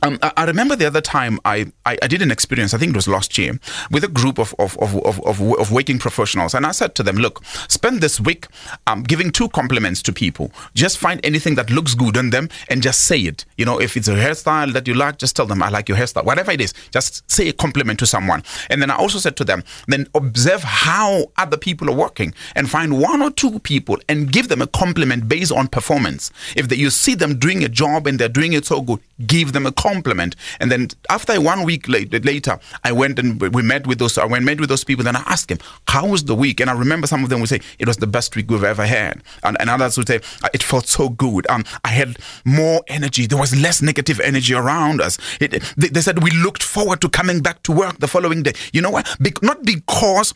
um, 0.03 0.19
I, 0.23 0.45
remember 0.45 0.75
the 0.75 0.87
other 0.87 1.01
time 1.01 1.39
I, 1.45 1.73
I, 1.87 1.97
I, 2.03 2.07
did 2.09 2.23
an 2.23 2.33
experience, 2.33 2.75
I 2.75 2.79
think 2.79 2.91
it 2.91 2.97
was 2.97 3.07
last 3.07 3.39
year, 3.39 3.59
with 3.91 4.03
a 4.03 4.09
group 4.09 4.39
of, 4.39 4.53
of, 4.59 4.77
of, 4.79 4.97
of, 5.05 5.21
of, 5.25 5.41
of 5.41 5.73
working 5.73 5.99
professionals. 5.99 6.55
And 6.55 6.67
I 6.67 6.73
said 6.73 6.97
to 6.97 7.03
them, 7.05 7.17
look, 7.17 7.45
spend 7.69 8.01
this 8.01 8.21
week 8.21 8.49
um, 8.89 9.05
giving 9.05 9.31
two 9.31 9.49
compliments 9.51 10.03
to 10.03 10.13
people. 10.13 10.51
Just 10.75 10.99
find 10.99 11.21
anything 11.25 11.55
that 11.55 11.71
looks 11.71 11.95
good 11.95 12.17
on 12.17 12.31
them 12.31 12.49
and 12.69 12.83
just 12.83 13.05
say 13.05 13.21
it. 13.21 13.45
You 13.57 13.65
know, 13.65 13.81
if 13.81 13.97
it's 13.97 14.09
a 14.09 14.15
hairstyle 14.15 14.73
that 14.73 14.89
you 14.89 14.95
like, 14.95 15.19
just 15.19 15.37
tell 15.37 15.47
them, 15.47 15.63
I 15.63 15.69
like 15.69 15.89
your 15.89 15.99
hairstyle. 15.99 16.25
Whatever 16.25 16.51
it 16.51 16.61
is, 16.61 16.75
just 16.91 17.31
say 17.31 17.49
a 17.49 17.53
compliment 17.53 18.01
to 18.01 18.07
someone. 18.07 18.43
And 18.71 18.83
then 18.83 18.91
I 18.91 18.97
also 18.97 19.19
said 19.19 19.37
to 19.37 19.45
them, 19.45 19.63
then 19.87 20.09
observe 20.15 20.63
how 20.65 21.27
other 21.37 21.57
people 21.57 21.89
are 21.89 21.97
working 21.97 22.35
and 22.57 22.69
find 22.69 23.01
one 23.01 23.23
or 23.23 23.31
two 23.31 23.61
people 23.61 23.99
and 24.09 24.33
give 24.33 24.49
them 24.49 24.63
a 24.63 24.67
compliment 24.67 25.29
based 25.29 25.53
on 25.53 25.69
performance. 25.69 26.33
If 26.57 26.77
you 26.77 26.91
see 26.91 27.15
them 27.15 27.39
doing 27.39 27.63
a 27.63 27.69
job 27.69 28.09
and 28.09 28.19
they're 28.19 28.29
doing 28.29 28.53
it 28.53 28.65
so 28.65 28.81
good, 28.81 28.99
give 29.27 29.53
them 29.53 29.67
a 29.67 29.73
compliment. 29.73 30.37
And 30.61 30.71
then 30.71 30.89
after 31.11 31.41
one 31.41 31.65
week 31.65 31.89
later, 31.89 32.59
I 32.85 32.93
went 32.93 33.19
and 33.19 33.41
we 33.41 33.63
met 33.63 33.87
with 33.87 33.99
those. 33.99 34.19
I 34.19 34.25
went 34.25 34.45
met 34.45 34.61
with 34.61 34.69
those 34.69 34.85
people. 34.85 35.05
Then 35.05 35.17
I 35.17 35.23
asked 35.27 35.49
them, 35.49 35.59
"How 35.89 36.07
was 36.07 36.25
the 36.25 36.35
week?" 36.35 36.61
And 36.61 36.71
I 36.71 36.75
remember 36.75 37.07
some 37.07 37.25
of 37.25 37.31
them 37.31 37.41
would 37.41 37.49
say, 37.49 37.61
"It 37.79 37.87
was 37.87 37.97
the 37.99 38.07
best 38.07 38.35
week 38.37 38.51
we've 38.51 38.65
ever 38.65 38.87
had," 38.87 39.23
and, 39.43 39.57
and 39.61 39.71
others 39.71 39.97
would 39.97 40.09
say, 40.09 40.21
uh, 40.43 40.49
"It 40.53 40.63
felt 40.63 40.89
so 40.89 41.09
good. 41.09 41.47
Um, 41.49 41.65
I 41.85 41.89
had 41.89 42.19
more 42.45 42.83
energy. 42.89 43.27
There 43.27 43.39
was 43.39 43.55
less 43.61 43.83
negative 43.83 44.21
energy 44.21 44.55
around 44.55 45.01
us." 45.01 45.19
It, 45.41 45.63
they, 45.77 45.89
they 45.89 46.01
said 46.01 46.23
we 46.23 46.31
looked 46.31 46.63
forward 46.63 47.01
to 47.03 47.09
coming 47.09 47.41
back 47.41 47.63
to 47.65 47.73
work 47.73 47.99
the 47.99 48.09
following 48.09 48.43
day. 48.43 48.53
You 48.73 48.83
know 48.83 48.91
what? 48.91 49.07
Be- 49.21 49.33
not 49.43 49.65
because 49.65 50.35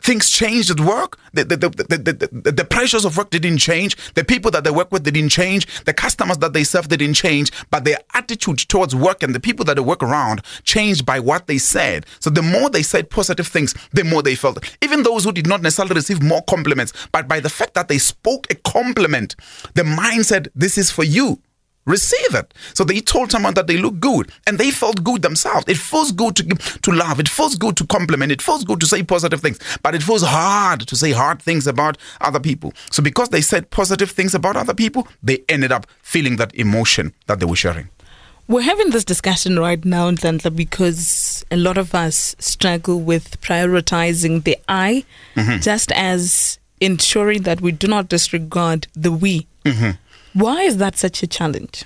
things 0.00 0.30
changed 0.30 0.70
at 0.70 0.80
work. 0.80 1.18
The, 1.32 1.44
the, 1.44 1.56
the, 1.56 2.52
the, 2.52 2.64
pressures 2.64 3.04
of 3.04 3.16
work 3.16 3.30
didn't 3.30 3.58
change. 3.58 3.96
The 4.14 4.24
people 4.24 4.50
that 4.52 4.64
they 4.64 4.70
work 4.70 4.90
with, 4.92 5.04
didn't 5.04 5.28
change. 5.28 5.66
The 5.84 5.92
customers 5.92 6.38
that 6.38 6.52
they 6.52 6.64
serve, 6.64 6.88
didn't 6.88 7.14
change. 7.14 7.50
But 7.70 7.84
their 7.84 7.98
attitude 8.14 8.58
towards 8.58 8.94
work 8.94 9.22
and 9.22 9.34
the 9.34 9.40
people 9.40 9.64
that 9.66 9.74
they 9.74 9.82
work 9.82 10.02
around 10.02 10.42
changed 10.64 11.04
by 11.04 11.20
what 11.20 11.46
they 11.46 11.58
said. 11.58 12.06
So 12.20 12.30
the 12.30 12.42
more 12.42 12.70
they 12.70 12.82
said 12.82 13.10
positive 13.10 13.46
things, 13.46 13.74
the 13.92 14.04
more 14.04 14.22
they 14.22 14.34
felt. 14.34 14.64
Even 14.82 15.02
those 15.02 15.24
who 15.24 15.32
did 15.32 15.46
not 15.46 15.62
necessarily 15.62 15.94
receive 15.94 16.22
more 16.22 16.42
compliments, 16.42 16.92
but 17.12 17.28
by 17.28 17.40
the 17.40 17.50
fact 17.50 17.74
that 17.74 17.88
they 17.88 17.98
spoke 17.98 18.46
a 18.50 18.54
compliment, 18.54 19.36
the 19.74 19.84
mind 19.84 20.26
said, 20.26 20.50
This 20.54 20.78
is 20.78 20.90
for 20.90 21.04
you 21.04 21.40
receive 21.86 22.34
it. 22.34 22.52
So 22.74 22.84
they 22.84 23.00
told 23.00 23.30
someone 23.30 23.54
that 23.54 23.66
they 23.66 23.78
look 23.78 23.98
good 23.98 24.30
and 24.46 24.58
they 24.58 24.70
felt 24.70 25.02
good 25.02 25.22
themselves. 25.22 25.64
It 25.68 25.78
feels 25.78 26.12
good 26.12 26.36
to, 26.36 26.44
to 26.82 26.92
love. 26.92 27.18
It 27.18 27.28
feels 27.28 27.56
good 27.56 27.76
to 27.78 27.86
compliment. 27.86 28.32
It 28.32 28.42
feels 28.42 28.64
good 28.64 28.80
to 28.80 28.86
say 28.86 29.02
positive 29.02 29.40
things, 29.40 29.58
but 29.82 29.94
it 29.94 30.02
feels 30.02 30.22
hard 30.22 30.80
to 30.80 30.96
say 30.96 31.12
hard 31.12 31.40
things 31.40 31.66
about 31.66 31.96
other 32.20 32.40
people. 32.40 32.72
So 32.90 33.02
because 33.02 33.30
they 33.30 33.40
said 33.40 33.70
positive 33.70 34.10
things 34.10 34.34
about 34.34 34.56
other 34.56 34.74
people, 34.74 35.08
they 35.22 35.44
ended 35.48 35.72
up 35.72 35.86
feeling 36.02 36.36
that 36.36 36.54
emotion 36.54 37.14
that 37.26 37.40
they 37.40 37.46
were 37.46 37.56
sharing. 37.56 37.88
We're 38.48 38.62
having 38.62 38.90
this 38.90 39.04
discussion 39.04 39.58
right 39.58 39.84
now, 39.84 40.08
Nhlanhla, 40.12 40.54
because 40.54 41.44
a 41.50 41.56
lot 41.56 41.78
of 41.78 41.96
us 41.96 42.36
struggle 42.38 43.00
with 43.00 43.40
prioritizing 43.40 44.44
the 44.44 44.56
I, 44.68 45.04
mm-hmm. 45.34 45.60
just 45.60 45.90
as 45.92 46.60
ensuring 46.80 47.42
that 47.42 47.60
we 47.60 47.72
do 47.72 47.88
not 47.88 48.08
disregard 48.08 48.86
the 48.94 49.10
we. 49.10 49.48
Mm-hmm. 49.64 49.90
Why 50.36 50.64
is 50.64 50.76
that 50.76 50.98
such 50.98 51.22
a 51.22 51.26
challenge? 51.26 51.82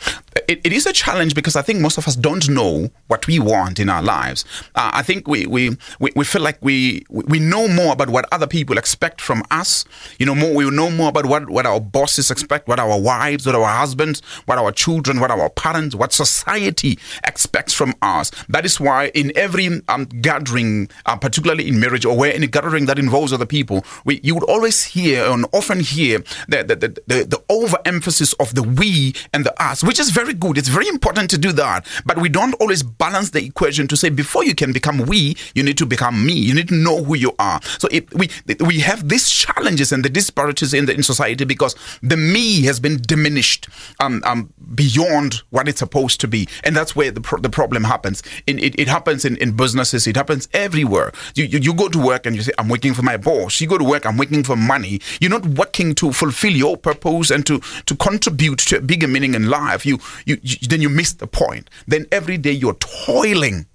It, 0.49 0.61
it 0.65 0.73
is 0.73 0.87
a 0.87 0.93
challenge 0.93 1.35
because 1.35 1.57
I 1.57 1.63
think 1.63 1.81
most 1.81 1.99
of 1.99 2.07
us 2.07 2.17
don't 2.17 2.49
know 2.49 2.91
what 3.09 3.27
we 3.27 3.39
want 3.39 3.81
in 3.81 3.89
our 3.89 4.03
lives. 4.03 4.45
Uh, 4.75 4.91
I 4.95 5.03
think 5.03 5.27
we, 5.27 5.47
we, 5.47 5.77
we, 5.99 6.11
we, 6.15 6.25
feel 6.25 6.43
like 6.43 6.59
we, 6.61 7.05
we 7.09 7.41
know 7.41 7.67
more 7.67 7.93
about 7.93 8.11
what 8.11 8.27
other 8.33 8.47
people 8.47 8.79
expect 8.79 9.21
from 9.21 9.43
us. 9.51 9.85
You 10.19 10.27
know, 10.27 10.35
more 10.35 10.55
we 10.55 10.71
know 10.71 10.91
more 10.91 11.09
about 11.09 11.27
what, 11.27 11.51
what 11.51 11.67
our 11.67 11.81
bosses 11.81 12.31
expect, 12.31 12.69
what 12.69 12.79
our 12.79 12.99
wives, 13.01 13.47
what 13.47 13.55
our 13.55 13.67
husbands, 13.67 14.21
what 14.47 14.59
our 14.59 14.71
children, 14.71 15.19
what 15.19 15.31
our 15.31 15.51
parents, 15.51 15.95
what 15.95 16.13
society 16.13 16.99
expects 17.25 17.73
from 17.73 17.95
us. 18.03 18.31
That 18.49 18.65
is 18.65 18.79
why 18.79 19.09
in 19.15 19.33
every 19.37 19.81
um, 19.89 20.05
gathering, 20.05 20.91
uh, 21.07 21.17
particularly 21.17 21.67
in 21.67 21.81
marriage 21.81 22.05
or 22.05 22.17
where 22.17 22.33
any 22.35 22.47
gathering 22.47 22.87
that 22.87 22.99
involves 22.99 23.33
other 23.33 23.47
people, 23.47 23.85
we, 24.05 24.21
you 24.23 24.35
would 24.35 24.45
always 24.45 24.85
hear 24.85 25.25
and 25.25 25.47
often 25.53 25.81
hear 25.81 26.19
the, 26.49 26.63
the, 26.63 26.77
the, 26.77 26.89
the, 27.07 27.25
the 27.25 27.43
overemphasis 27.49 28.33
of 28.35 28.55
the 28.55 28.63
we 28.63 29.15
and 29.33 29.45
the 29.45 29.63
us, 29.63 29.83
which 29.83 29.99
is 29.99 30.11
very 30.11 30.20
good. 30.35 30.59
It's 30.59 30.69
very 30.69 30.89
important 30.89 31.31
to 31.31 31.39
do 31.39 31.53
that. 31.53 31.87
But 32.05 32.19
we 32.19 32.29
don't 32.29 32.55
always 32.55 32.83
balance 32.83 33.31
the 33.31 33.45
equation 33.45 33.89
to 33.89 33.97
say 33.97 34.09
before 34.09 34.45
you 34.45 34.55
can 34.55 34.73
become 34.73 34.99
we, 34.99 35.37
you 35.55 35.63
need 35.63 35.79
to 35.79 35.87
become 35.87 36.25
me. 36.25 36.35
You 36.35 36.55
need 36.55 36.69
to 36.69 36.75
know 36.75 37.03
who 37.03 37.17
you 37.17 37.35
are. 37.39 37.61
So 37.79 37.89
we 38.15 38.29
we 38.61 38.81
have 38.81 39.09
these 39.09 39.29
challenges 39.31 39.93
and 39.93 40.05
the 40.05 40.09
disparities 40.09 40.75
in 40.75 40.87
the 40.87 40.95
in 40.95 41.03
society 41.03 41.45
because 41.45 41.75
the 42.03 42.17
me 42.17 42.63
has 42.63 42.81
been 42.81 42.99
diminished 42.99 43.69
um, 44.01 44.23
um, 44.25 44.53
beyond 44.75 45.43
what 45.51 45.69
it's 45.69 45.79
supposed 45.79 46.21
to 46.21 46.29
be, 46.29 46.49
and 46.65 46.77
that's 46.77 46.95
where 46.95 47.11
the, 47.11 47.21
pro- 47.21 47.41
the 47.41 47.51
problem 47.51 47.85
happens. 47.85 48.23
In, 48.47 48.59
it, 48.59 48.79
it 48.79 48.89
happens 48.89 49.25
in, 49.25 49.37
in 49.37 49.57
businesses. 49.57 50.07
It 50.07 50.17
happens 50.17 50.49
everywhere. 50.53 51.13
You, 51.35 51.45
you 51.45 51.59
you 51.59 51.75
go 51.75 51.89
to 51.89 51.99
work 51.99 52.27
and 52.27 52.37
you 52.37 52.43
say, 52.43 52.53
"I'm 52.59 52.69
working 52.69 52.95
for 52.95 53.03
my 53.03 53.17
boss." 53.17 53.61
You 53.61 53.67
go 53.69 53.79
to 53.79 53.85
work, 53.85 54.07
"I'm 54.07 54.17
working 54.17 54.45
for 54.45 54.57
money." 54.57 55.01
You're 55.21 55.31
not 55.31 55.47
working 55.47 55.95
to 55.97 56.13
fulfill 56.13 56.53
your 56.53 56.77
purpose 56.77 57.31
and 57.31 57.47
to 57.47 57.61
to 57.87 57.97
contribute 57.97 58.59
to 58.59 58.79
a 58.79 58.81
bigger 58.81 59.09
meaning 59.09 59.35
in 59.35 59.49
life, 59.49 59.85
you, 59.87 59.99
you, 60.27 60.39
you 60.43 60.57
then 60.69 60.81
you 60.81 60.89
miss 60.89 61.13
the 61.13 61.27
point. 61.27 61.71
Then 61.87 62.07
every 62.13 62.39
day 62.39 62.53
you're 62.53 62.75
toiling 62.75 63.67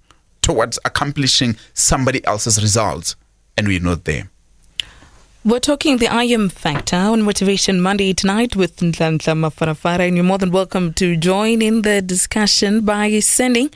towards 0.42 0.78
accomplishing 0.84 1.56
somebody 1.74 2.24
else's 2.24 2.62
results, 2.62 3.16
and 3.56 3.66
we're 3.66 3.80
not 3.80 4.04
there. 4.04 4.30
We're 5.44 5.60
talking 5.60 5.98
the 5.98 6.08
I 6.08 6.24
am 6.24 6.48
factor 6.48 6.96
on 6.96 7.22
Motivation 7.22 7.80
Monday 7.80 8.12
tonight 8.12 8.56
with 8.56 8.78
Nhlanhla 8.78 9.34
Mafarafara, 9.36 10.00
and 10.00 10.16
you're 10.16 10.24
more 10.24 10.38
than 10.38 10.50
welcome 10.50 10.92
to 10.94 11.16
join 11.16 11.62
in 11.62 11.82
the 11.82 12.02
discussion 12.02 12.84
by 12.84 13.20
sending 13.20 13.70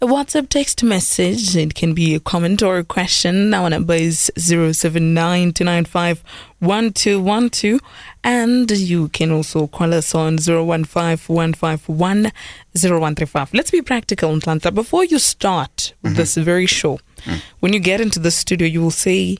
a 0.00 0.06
WhatsApp 0.06 0.48
text 0.48 0.84
message. 0.84 1.56
It 1.56 1.74
can 1.74 1.92
be 1.92 2.14
a 2.14 2.20
comment 2.20 2.62
or 2.62 2.78
a 2.78 2.84
question. 2.84 3.52
Our 3.52 3.68
number 3.68 3.94
is 3.94 4.30
079 4.36 5.52
1212 6.60 7.80
and 8.24 8.70
you 8.70 9.08
can 9.08 9.30
also 9.30 9.66
call 9.66 9.94
us 9.94 10.14
on 10.14 10.38
015 10.38 12.32
Let's 13.52 13.70
be 13.70 13.82
practical, 13.82 14.30
Nhlanhla. 14.30 14.74
Before 14.74 15.04
you 15.04 15.18
start 15.18 15.94
mm-hmm. 16.02 16.14
this 16.14 16.36
very 16.36 16.66
show, 16.66 16.98
mm. 17.18 17.40
when 17.60 17.72
you 17.72 17.80
get 17.80 18.00
into 18.00 18.18
the 18.18 18.30
studio, 18.30 18.66
you 18.66 18.80
will 18.80 18.90
say, 18.90 19.38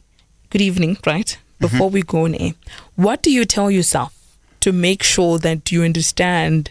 Good 0.51 0.63
evening, 0.63 0.97
right? 1.07 1.27
Mm-hmm. 1.27 1.61
Before 1.61 1.89
mm-hmm. 1.89 1.95
we 1.95 2.03
go 2.03 2.25
on 2.25 2.35
air. 2.35 2.55
What 2.95 3.23
do 3.23 3.31
you 3.31 3.45
tell 3.45 3.71
yourself 3.71 4.15
to 4.61 4.73
make 4.73 5.03
sure 5.03 5.39
that 5.39 5.71
you 5.71 5.83
understand 5.83 6.71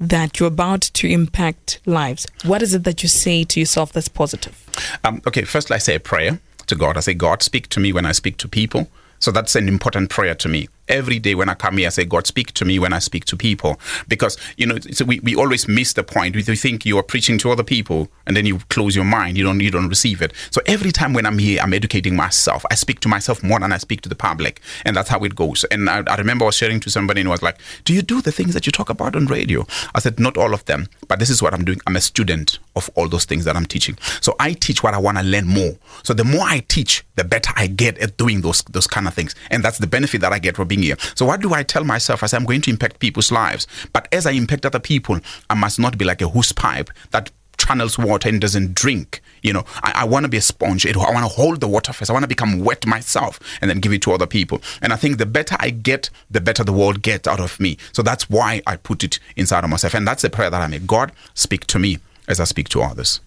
that 0.00 0.40
you're 0.40 0.48
about 0.48 0.80
to 0.80 1.06
impact 1.08 1.80
lives? 1.86 2.26
What 2.44 2.62
is 2.62 2.74
it 2.74 2.84
that 2.84 3.02
you 3.02 3.08
say 3.08 3.44
to 3.44 3.60
yourself 3.60 3.92
that's 3.92 4.08
positive? 4.08 4.58
Um, 5.04 5.22
okay, 5.26 5.42
first 5.42 5.70
I 5.70 5.78
say 5.78 5.94
a 5.94 6.00
prayer 6.00 6.40
to 6.66 6.74
God. 6.74 6.96
I 6.96 7.00
say, 7.00 7.14
God, 7.14 7.42
speak 7.42 7.68
to 7.68 7.80
me 7.80 7.92
when 7.92 8.06
I 8.06 8.12
speak 8.12 8.36
to 8.38 8.48
people. 8.48 8.88
So 9.22 9.30
that's 9.30 9.54
an 9.54 9.68
important 9.68 10.10
prayer 10.10 10.34
to 10.34 10.48
me 10.48 10.68
every 10.88 11.18
day 11.18 11.34
when 11.34 11.48
I 11.48 11.54
come 11.54 11.78
here, 11.78 11.86
I 11.86 11.90
say, 11.90 12.04
God, 12.04 12.26
speak 12.26 12.52
to 12.54 12.64
me 12.64 12.78
when 12.78 12.92
I 12.92 12.98
speak 12.98 13.24
to 13.26 13.36
people. 13.36 13.80
Because, 14.08 14.36
you 14.56 14.66
know, 14.66 14.78
we, 15.06 15.20
we 15.20 15.34
always 15.34 15.68
miss 15.68 15.92
the 15.92 16.02
point. 16.02 16.34
We 16.34 16.42
think 16.42 16.84
you 16.84 16.98
are 16.98 17.02
preaching 17.02 17.38
to 17.38 17.50
other 17.50 17.62
people 17.62 18.08
and 18.26 18.36
then 18.36 18.46
you 18.46 18.58
close 18.70 18.94
your 18.94 19.04
mind. 19.04 19.36
You 19.36 19.44
don't, 19.44 19.60
you 19.60 19.70
don't 19.70 19.88
receive 19.88 20.22
it. 20.22 20.32
So 20.50 20.60
every 20.66 20.92
time 20.92 21.12
when 21.12 21.26
I'm 21.26 21.38
here, 21.38 21.60
I'm 21.62 21.72
educating 21.72 22.16
myself. 22.16 22.64
I 22.70 22.74
speak 22.74 23.00
to 23.00 23.08
myself 23.08 23.42
more 23.42 23.60
than 23.60 23.72
I 23.72 23.78
speak 23.78 24.00
to 24.02 24.08
the 24.08 24.14
public. 24.14 24.60
And 24.84 24.96
that's 24.96 25.08
how 25.08 25.20
it 25.20 25.34
goes. 25.34 25.64
And 25.70 25.88
I, 25.88 26.02
I 26.06 26.16
remember 26.16 26.44
I 26.44 26.46
was 26.46 26.56
sharing 26.56 26.80
to 26.80 26.90
somebody 26.90 27.20
and 27.20 27.30
was 27.30 27.42
like, 27.42 27.58
do 27.84 27.94
you 27.94 28.02
do 28.02 28.20
the 28.20 28.32
things 28.32 28.54
that 28.54 28.66
you 28.66 28.72
talk 28.72 28.90
about 28.90 29.16
on 29.16 29.26
radio? 29.26 29.66
I 29.94 30.00
said, 30.00 30.18
not 30.18 30.36
all 30.36 30.54
of 30.54 30.64
them, 30.66 30.88
but 31.08 31.18
this 31.18 31.30
is 31.30 31.42
what 31.42 31.54
I'm 31.54 31.64
doing. 31.64 31.80
I'm 31.86 31.96
a 31.96 32.00
student 32.00 32.58
of 32.76 32.90
all 32.94 33.08
those 33.08 33.24
things 33.24 33.44
that 33.44 33.56
I'm 33.56 33.66
teaching. 33.66 33.96
So 34.20 34.34
I 34.40 34.52
teach 34.54 34.82
what 34.82 34.94
I 34.94 34.98
want 34.98 35.18
to 35.18 35.24
learn 35.24 35.46
more. 35.46 35.76
So 36.02 36.14
the 36.14 36.24
more 36.24 36.46
I 36.46 36.60
teach, 36.68 37.04
the 37.16 37.24
better 37.24 37.52
I 37.56 37.66
get 37.66 37.98
at 37.98 38.16
doing 38.16 38.40
those, 38.40 38.62
those 38.62 38.86
kind 38.86 39.06
of 39.06 39.14
things. 39.14 39.34
And 39.50 39.62
that's 39.62 39.78
the 39.78 39.86
benefit 39.86 40.20
that 40.22 40.32
I 40.32 40.38
get 40.38 40.56
from 40.56 40.71
being 40.72 40.82
here. 40.82 40.96
So 41.14 41.26
what 41.26 41.40
do 41.40 41.52
I 41.52 41.62
tell 41.62 41.84
myself? 41.84 42.22
as 42.22 42.32
I'm 42.34 42.44
going 42.44 42.62
to 42.62 42.70
impact 42.70 42.98
people's 42.98 43.30
lives. 43.30 43.66
But 43.92 44.08
as 44.12 44.26
I 44.26 44.32
impact 44.32 44.64
other 44.64 44.80
people, 44.80 45.20
I 45.50 45.54
must 45.54 45.78
not 45.78 45.98
be 45.98 46.04
like 46.04 46.22
a 46.22 46.28
hose 46.28 46.52
pipe 46.52 46.90
that 47.10 47.30
channels 47.58 47.98
water 47.98 48.28
and 48.28 48.40
doesn't 48.40 48.74
drink. 48.74 49.20
You 49.42 49.52
know, 49.52 49.64
I, 49.82 49.92
I 49.96 50.04
want 50.04 50.24
to 50.24 50.28
be 50.28 50.36
a 50.36 50.42
sponge. 50.42 50.86
I 50.86 50.96
want 50.96 51.18
to 51.18 51.28
hold 51.28 51.60
the 51.60 51.68
water 51.68 51.92
first. 51.92 52.10
I 52.10 52.12
want 52.12 52.24
to 52.24 52.28
become 52.28 52.60
wet 52.60 52.86
myself 52.86 53.38
and 53.60 53.68
then 53.70 53.80
give 53.80 53.92
it 53.92 54.02
to 54.02 54.12
other 54.12 54.26
people. 54.26 54.62
And 54.80 54.92
I 54.92 54.96
think 54.96 55.18
the 55.18 55.26
better 55.26 55.56
I 55.60 55.70
get, 55.70 56.10
the 56.30 56.40
better 56.40 56.64
the 56.64 56.72
world 56.72 57.02
gets 57.02 57.28
out 57.28 57.40
of 57.40 57.58
me. 57.60 57.76
So 57.92 58.02
that's 58.02 58.30
why 58.30 58.62
I 58.66 58.76
put 58.76 59.04
it 59.04 59.18
inside 59.36 59.64
of 59.64 59.70
myself. 59.70 59.94
And 59.94 60.06
that's 60.06 60.22
the 60.22 60.30
prayer 60.30 60.50
that 60.50 60.62
I 60.62 60.66
make. 60.66 60.86
God, 60.86 61.12
speak 61.34 61.66
to 61.68 61.78
me 61.78 61.98
as 62.28 62.40
I 62.40 62.44
speak 62.44 62.68
to 62.70 62.82
others. 62.82 63.20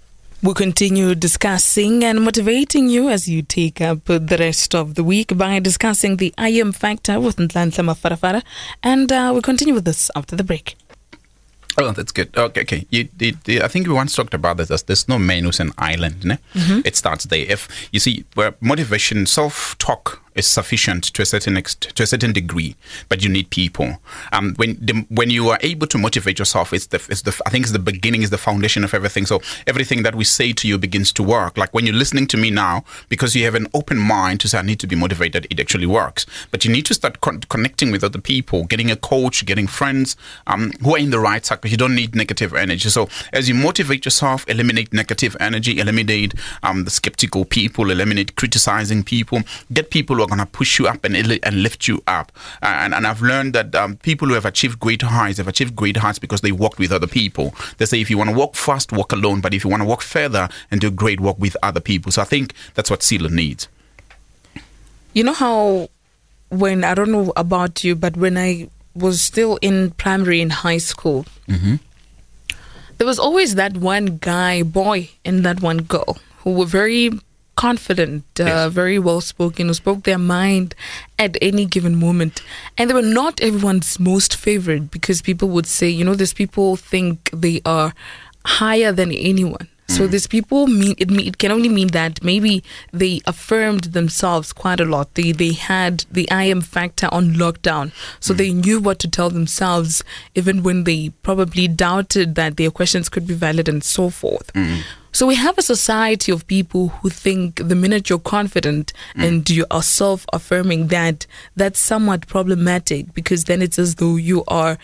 We'll 0.44 0.54
continue 0.54 1.16
discussing 1.16 2.04
and 2.04 2.22
motivating 2.22 2.88
you 2.88 3.10
as 3.10 3.28
you 3.28 3.42
take 3.42 3.82
up 3.82 4.06
the 4.06 4.38
rest 4.40 4.76
of 4.76 4.94
the 4.94 5.04
week 5.04 5.36
by 5.36 5.60
discussing 5.60 6.18
the 6.18 6.34
I 6.38 6.50
am 6.50 6.72
factor 6.72 7.20
with 7.20 7.38
Nhlanhla 7.38 7.84
Mafarafara. 7.84 8.44
And 8.84 9.12
uh, 9.12 9.30
we'll 9.34 9.42
continue 9.42 9.74
with 9.74 9.86
this 9.86 10.12
after 10.16 10.36
the 10.36 10.44
break. 10.44 10.76
Oh, 11.78 11.92
that's 11.92 12.12
good. 12.12 12.30
Okay, 12.38 12.62
okay. 12.62 12.86
You, 12.90 13.10
you, 13.20 13.34
you, 13.46 13.62
I 13.62 13.68
think 13.68 13.88
we 13.88 13.94
once 13.94 14.16
talked 14.16 14.34
about 14.34 14.58
this. 14.58 14.84
There's 14.84 15.10
no 15.10 15.18
man 15.18 15.44
who's 15.44 15.60
an 15.60 15.72
island. 15.78 16.22
Mm-hmm. 16.22 16.82
It 16.86 16.96
starts 16.96 17.26
there. 17.26 17.46
If 17.50 17.90
you 17.92 18.00
see, 18.00 18.24
where 18.36 18.56
motivation, 18.62 19.26
self-talk 19.26 20.22
is 20.36 20.46
sufficient 20.46 21.06
to 21.06 21.22
a 21.22 21.26
certain 21.26 21.58
ex- 21.58 21.76
to 21.76 22.04
a 22.04 22.08
certain 22.08 22.34
degree, 22.34 22.76
but 23.10 23.24
you 23.24 23.30
need 23.30 23.50
people. 23.50 23.98
Um, 24.32 24.54
when 24.56 24.78
the, 24.80 25.06
when 25.10 25.30
you 25.30 25.50
are 25.50 25.60
able 25.62 25.88
to 25.88 25.98
motivate 25.98 26.40
yourself, 26.40 26.74
it's 26.74 26.88
the, 26.88 26.98
it's 27.10 27.22
the 27.22 27.42
I 27.46 27.50
think 27.50 27.64
it's 27.64 27.72
the 27.72 27.80
beginning, 27.80 28.22
is 28.22 28.30
the 28.30 28.38
foundation 28.38 28.84
of 28.84 28.94
everything. 28.94 29.26
So 29.26 29.42
everything 29.66 30.04
that 30.04 30.16
we 30.16 30.24
say 30.24 30.54
to 30.54 30.68
you 30.68 30.78
begins 30.78 31.12
to 31.14 31.24
work. 31.24 31.58
Like 31.58 31.74
when 31.74 31.86
you're 31.86 31.96
listening 31.96 32.28
to 32.28 32.38
me 32.38 32.52
now, 32.52 32.84
because 33.10 33.36
you 33.36 33.46
have 33.46 33.56
an 33.56 33.68
open 33.74 33.98
mind 33.98 34.42
to 34.42 34.48
say 34.48 34.60
I 34.60 34.62
need 34.62 34.80
to 34.80 34.88
be 34.88 34.96
motivated, 34.96 35.48
it 35.50 35.60
actually 35.60 35.86
works. 35.86 36.26
But 36.52 36.66
you 36.66 36.72
need 36.72 36.86
to 36.88 36.94
start 36.94 37.22
con- 37.22 37.42
connecting 37.50 37.92
with 37.92 38.04
other 38.04 38.20
people, 38.20 38.66
getting 38.66 38.92
a 38.92 38.96
coach, 38.96 39.46
getting 39.46 39.68
friends 39.68 40.16
um, 40.48 40.72
who 40.82 40.96
are 40.96 41.00
in 41.00 41.12
the 41.12 41.20
right 41.20 41.46
circle. 41.46 41.72
You 41.72 41.78
don't 41.78 41.96
need 41.96 42.16
negative 42.16 42.54
energy. 42.54 42.90
So 42.90 43.08
as 43.32 43.48
you 43.48 43.56
motivate 43.56 44.06
yourself, 44.06 44.46
eliminate 44.50 44.94
negative 44.94 45.38
energy, 45.40 45.80
eliminate 45.80 46.34
um, 46.64 46.84
the 46.84 46.92
skeptical 46.92 47.46
people, 47.46 47.90
eliminate 47.90 48.36
criticizing 48.36 49.04
people, 49.04 49.42
get 49.72 49.90
people 49.90 50.22
are 50.26 50.28
going 50.28 50.40
to 50.40 50.46
push 50.46 50.80
you 50.80 50.88
up 50.88 51.04
and, 51.04 51.16
and 51.16 51.64
lift 51.64 51.88
you 51.88 52.02
up. 52.08 52.32
And, 52.62 52.94
and 52.94 53.08
I've 53.08 53.22
learned 53.22 53.54
that 53.54 53.74
um, 53.76 53.98
people 53.98 54.28
who 54.28 54.34
have 54.34 54.46
achieved 54.46 54.80
great 54.80 55.02
heights 55.02 55.38
have 55.38 55.48
achieved 55.48 55.76
great 55.76 55.98
heights 55.98 56.20
because 56.20 56.42
they 56.42 56.52
walked 56.52 56.80
with 56.80 56.92
other 56.92 57.08
people. 57.08 57.54
They 57.78 57.86
say 57.86 58.02
if 58.02 58.10
you 58.10 58.18
want 58.18 58.30
to 58.30 58.36
walk 58.36 58.56
fast, 58.56 58.92
walk 58.92 59.12
alone. 59.12 59.42
But 59.42 59.54
if 59.54 59.64
you 59.64 59.70
want 59.70 59.82
to 59.82 59.88
walk 59.88 60.02
further 60.02 60.50
and 60.72 60.82
do 60.82 60.92
great, 60.92 61.20
work 61.20 61.40
with 61.40 61.56
other 61.64 61.80
people. 61.80 62.12
So 62.12 62.22
I 62.22 62.26
think 62.26 62.54
that's 62.74 62.90
what 62.90 63.04
Sila 63.04 63.30
needs. 63.30 63.68
You 65.14 65.24
know 65.24 65.34
how 65.34 65.90
when 66.50 66.84
I 66.84 66.94
don't 66.94 67.12
know 67.12 67.32
about 67.36 67.84
you, 67.84 67.96
but 67.96 68.18
when 68.18 68.38
I 68.38 68.70
was 68.94 69.22
still 69.22 69.58
in 69.62 69.92
primary 69.92 70.42
and 70.42 70.52
high 70.52 70.78
school, 70.78 71.26
mm-hmm. 71.48 71.76
there 72.98 73.08
was 73.08 73.20
always 73.20 73.56
that 73.56 73.78
one 73.78 74.18
guy, 74.18 74.64
boy, 74.64 75.10
and 75.24 75.46
that 75.46 75.62
one 75.62 75.84
girl 75.84 76.18
who 76.40 76.52
were 76.52 76.66
very 76.66 77.12
confident, 77.66 78.24
uh, 78.40 78.70
very 78.70 79.00
well 79.00 79.22
spoken, 79.22 79.68
who 79.68 79.74
spoke 79.74 80.04
their 80.04 80.20
mind 80.20 80.76
at 81.18 81.36
any 81.42 81.66
given 81.66 81.96
moment. 81.96 82.44
And 82.78 82.90
they 82.90 82.94
were 82.94 83.02
not 83.22 83.42
everyone's 83.42 84.00
most 84.00 84.36
favorite 84.36 84.92
because 84.92 85.24
people 85.24 85.50
would 85.50 85.66
say, 85.66 85.90
you 85.90 86.06
know, 86.06 86.14
these 86.14 86.34
people 86.42 86.76
think 86.76 87.32
they 87.34 87.62
are 87.66 87.94
higher 88.46 88.92
than 88.92 89.12
anyone. 89.12 89.68
So 89.88 90.08
mm. 90.08 90.12
these 90.12 90.28
people 90.28 90.68
mean 90.68 90.96
it. 90.98 91.12
It 91.12 91.38
can 91.38 91.52
only 91.52 91.70
mean 91.70 91.90
that 91.90 92.24
maybe 92.24 92.64
they 92.92 93.22
affirmed 93.26 93.86
themselves 93.98 94.52
quite 94.54 94.80
a 94.80 94.86
lot. 94.86 95.14
They 95.14 95.32
they 95.32 95.54
had 95.54 96.06
the 96.12 96.30
I 96.32 96.46
am 96.46 96.62
factor 96.62 97.08
on 97.12 97.36
lockdown, 97.36 97.92
so 98.20 98.34
mm. 98.34 98.38
they 98.38 98.52
knew 98.52 98.80
what 98.80 98.98
to 99.00 99.08
tell 99.08 99.30
themselves, 99.30 100.04
even 100.34 100.64
when 100.64 100.86
they 100.86 101.10
probably 101.22 101.68
doubted 101.68 102.34
that 102.36 102.58
their 102.58 102.72
questions 102.72 103.10
could 103.10 103.28
be 103.28 103.36
valid 103.36 103.70
and 103.70 103.84
so 103.84 104.10
forth. 104.10 104.52
Mm-hmm. 104.54 104.82
So 105.16 105.26
we 105.26 105.36
have 105.36 105.58
a 105.58 105.62
society 105.62 106.34
of 106.34 106.46
people 106.46 106.90
who 106.90 107.10
think 107.10 107.66
the 107.66 107.74
minute 107.74 108.10
you're 108.10 108.20
confident 108.20 108.92
and 109.16 109.50
you 109.50 109.66
are 109.72 109.82
self-affirming 109.82 110.88
that 110.88 111.26
that's 111.56 111.80
somewhat 111.80 112.28
problematic 112.28 113.14
because 113.14 113.46
then 113.46 113.62
it's 113.62 113.80
as 113.80 113.96
though 113.96 114.18
you 114.18 114.44
are 114.50 114.78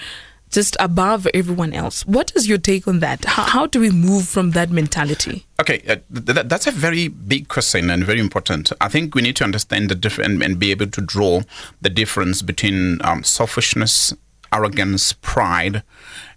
just 0.50 0.78
above 0.80 1.28
everyone 1.34 1.74
else. 1.74 2.06
What 2.08 2.32
is 2.34 2.48
your 2.48 2.60
take 2.60 2.88
on 2.88 3.02
that? 3.02 3.26
How, 3.26 3.44
how 3.44 3.66
do 3.66 3.82
we 3.82 3.90
move 3.90 4.26
from 4.26 4.52
that 4.52 4.70
mentality? 4.70 5.46
Okay, 5.60 5.84
uh, 5.86 5.98
th- 6.14 6.48
that's 6.48 6.66
a 6.66 6.72
very 6.72 7.10
big 7.10 7.50
question 7.50 7.90
and 7.90 8.06
very 8.06 8.22
important. 8.22 8.72
I 8.80 8.88
think 8.88 9.14
we 9.14 9.22
need 9.22 9.36
to 9.36 9.44
understand 9.44 9.90
the 9.90 9.96
difference 9.96 10.42
and 10.42 10.58
be 10.58 10.72
able 10.72 10.88
to 10.88 11.02
draw 11.02 11.42
the 11.82 11.90
difference 11.90 12.42
between 12.42 13.02
um, 13.04 13.26
selfishness, 13.26 14.14
arrogance, 14.54 15.12
pride, 15.12 15.84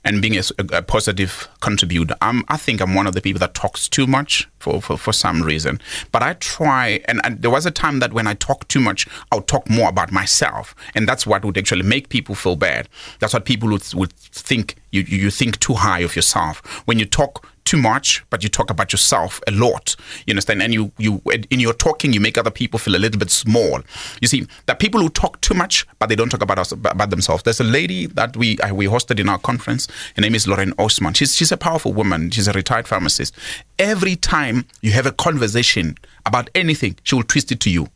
and 0.04 0.20
being 0.20 0.38
a 0.58 0.82
positive 0.82 1.48
contributor. 1.60 2.14
I'm, 2.20 2.44
I 2.48 2.56
think 2.56 2.80
I'm 2.80 2.94
one 2.94 3.06
of 3.06 3.14
the 3.14 3.22
people 3.22 3.40
that 3.40 3.54
talks 3.54 3.88
too 3.88 4.06
much 4.06 4.48
for, 4.58 4.82
for, 4.82 4.98
for 4.98 5.12
some 5.12 5.42
reason. 5.42 5.80
But 6.12 6.22
I 6.22 6.34
try, 6.34 7.00
and, 7.06 7.20
and 7.24 7.40
there 7.40 7.50
was 7.50 7.66
a 7.66 7.70
time 7.70 8.00
that 8.00 8.12
when 8.12 8.26
I 8.26 8.34
talk 8.34 8.68
too 8.68 8.80
much, 8.80 9.06
I'll 9.32 9.42
talk 9.42 9.68
more 9.68 9.88
about 9.88 10.12
myself. 10.12 10.74
And 10.94 11.08
that's 11.08 11.26
what 11.26 11.44
would 11.44 11.56
actually 11.56 11.82
make 11.82 12.08
people 12.08 12.34
feel 12.34 12.56
bad. 12.56 12.88
That's 13.20 13.32
what 13.32 13.44
people 13.44 13.70
would, 13.70 13.94
would 13.94 14.12
think 14.12 14.76
you, 15.02 15.18
you 15.24 15.30
think 15.30 15.58
too 15.58 15.74
high 15.74 16.00
of 16.00 16.14
yourself. 16.14 16.60
When 16.86 16.98
you 16.98 17.04
talk 17.04 17.46
too 17.64 17.76
much, 17.78 18.24
but 18.30 18.42
you 18.42 18.48
talk 18.48 18.70
about 18.70 18.92
yourself 18.92 19.40
a 19.46 19.50
lot. 19.50 19.96
You 20.26 20.32
understand? 20.32 20.62
And 20.62 20.72
you, 20.72 20.92
you, 20.98 21.20
in 21.50 21.60
your 21.60 21.72
talking, 21.72 22.12
you 22.12 22.20
make 22.20 22.36
other 22.36 22.50
people 22.50 22.78
feel 22.78 22.94
a 22.94 22.98
little 22.98 23.18
bit 23.18 23.30
small. 23.30 23.80
You 24.20 24.28
see, 24.28 24.46
that 24.66 24.78
people 24.78 25.00
who 25.00 25.08
talk 25.08 25.40
too 25.40 25.54
much, 25.54 25.86
but 25.98 26.08
they 26.08 26.14
don't 26.14 26.28
talk 26.28 26.42
about 26.42 26.58
us, 26.58 26.72
about 26.72 27.10
themselves. 27.10 27.42
There's 27.42 27.60
a 27.60 27.64
lady 27.64 28.06
that 28.06 28.36
we 28.36 28.58
we 28.72 28.86
hosted 28.86 29.18
in 29.18 29.28
our 29.28 29.38
conference. 29.38 29.88
Her 30.14 30.22
name 30.22 30.34
is 30.34 30.46
Lauren 30.46 30.74
Osman. 30.78 31.14
She's 31.14 31.34
she's 31.34 31.52
a 31.52 31.56
powerful 31.56 31.92
woman. 31.92 32.30
She's 32.30 32.48
a 32.48 32.52
retired 32.52 32.86
pharmacist. 32.86 33.34
Every 33.78 34.16
time 34.16 34.66
you 34.82 34.92
have 34.92 35.06
a 35.06 35.12
conversation 35.12 35.96
about 36.26 36.50
anything, 36.54 36.96
she 37.02 37.14
will 37.14 37.22
twist 37.22 37.50
it 37.50 37.60
to 37.60 37.70
you. 37.70 37.88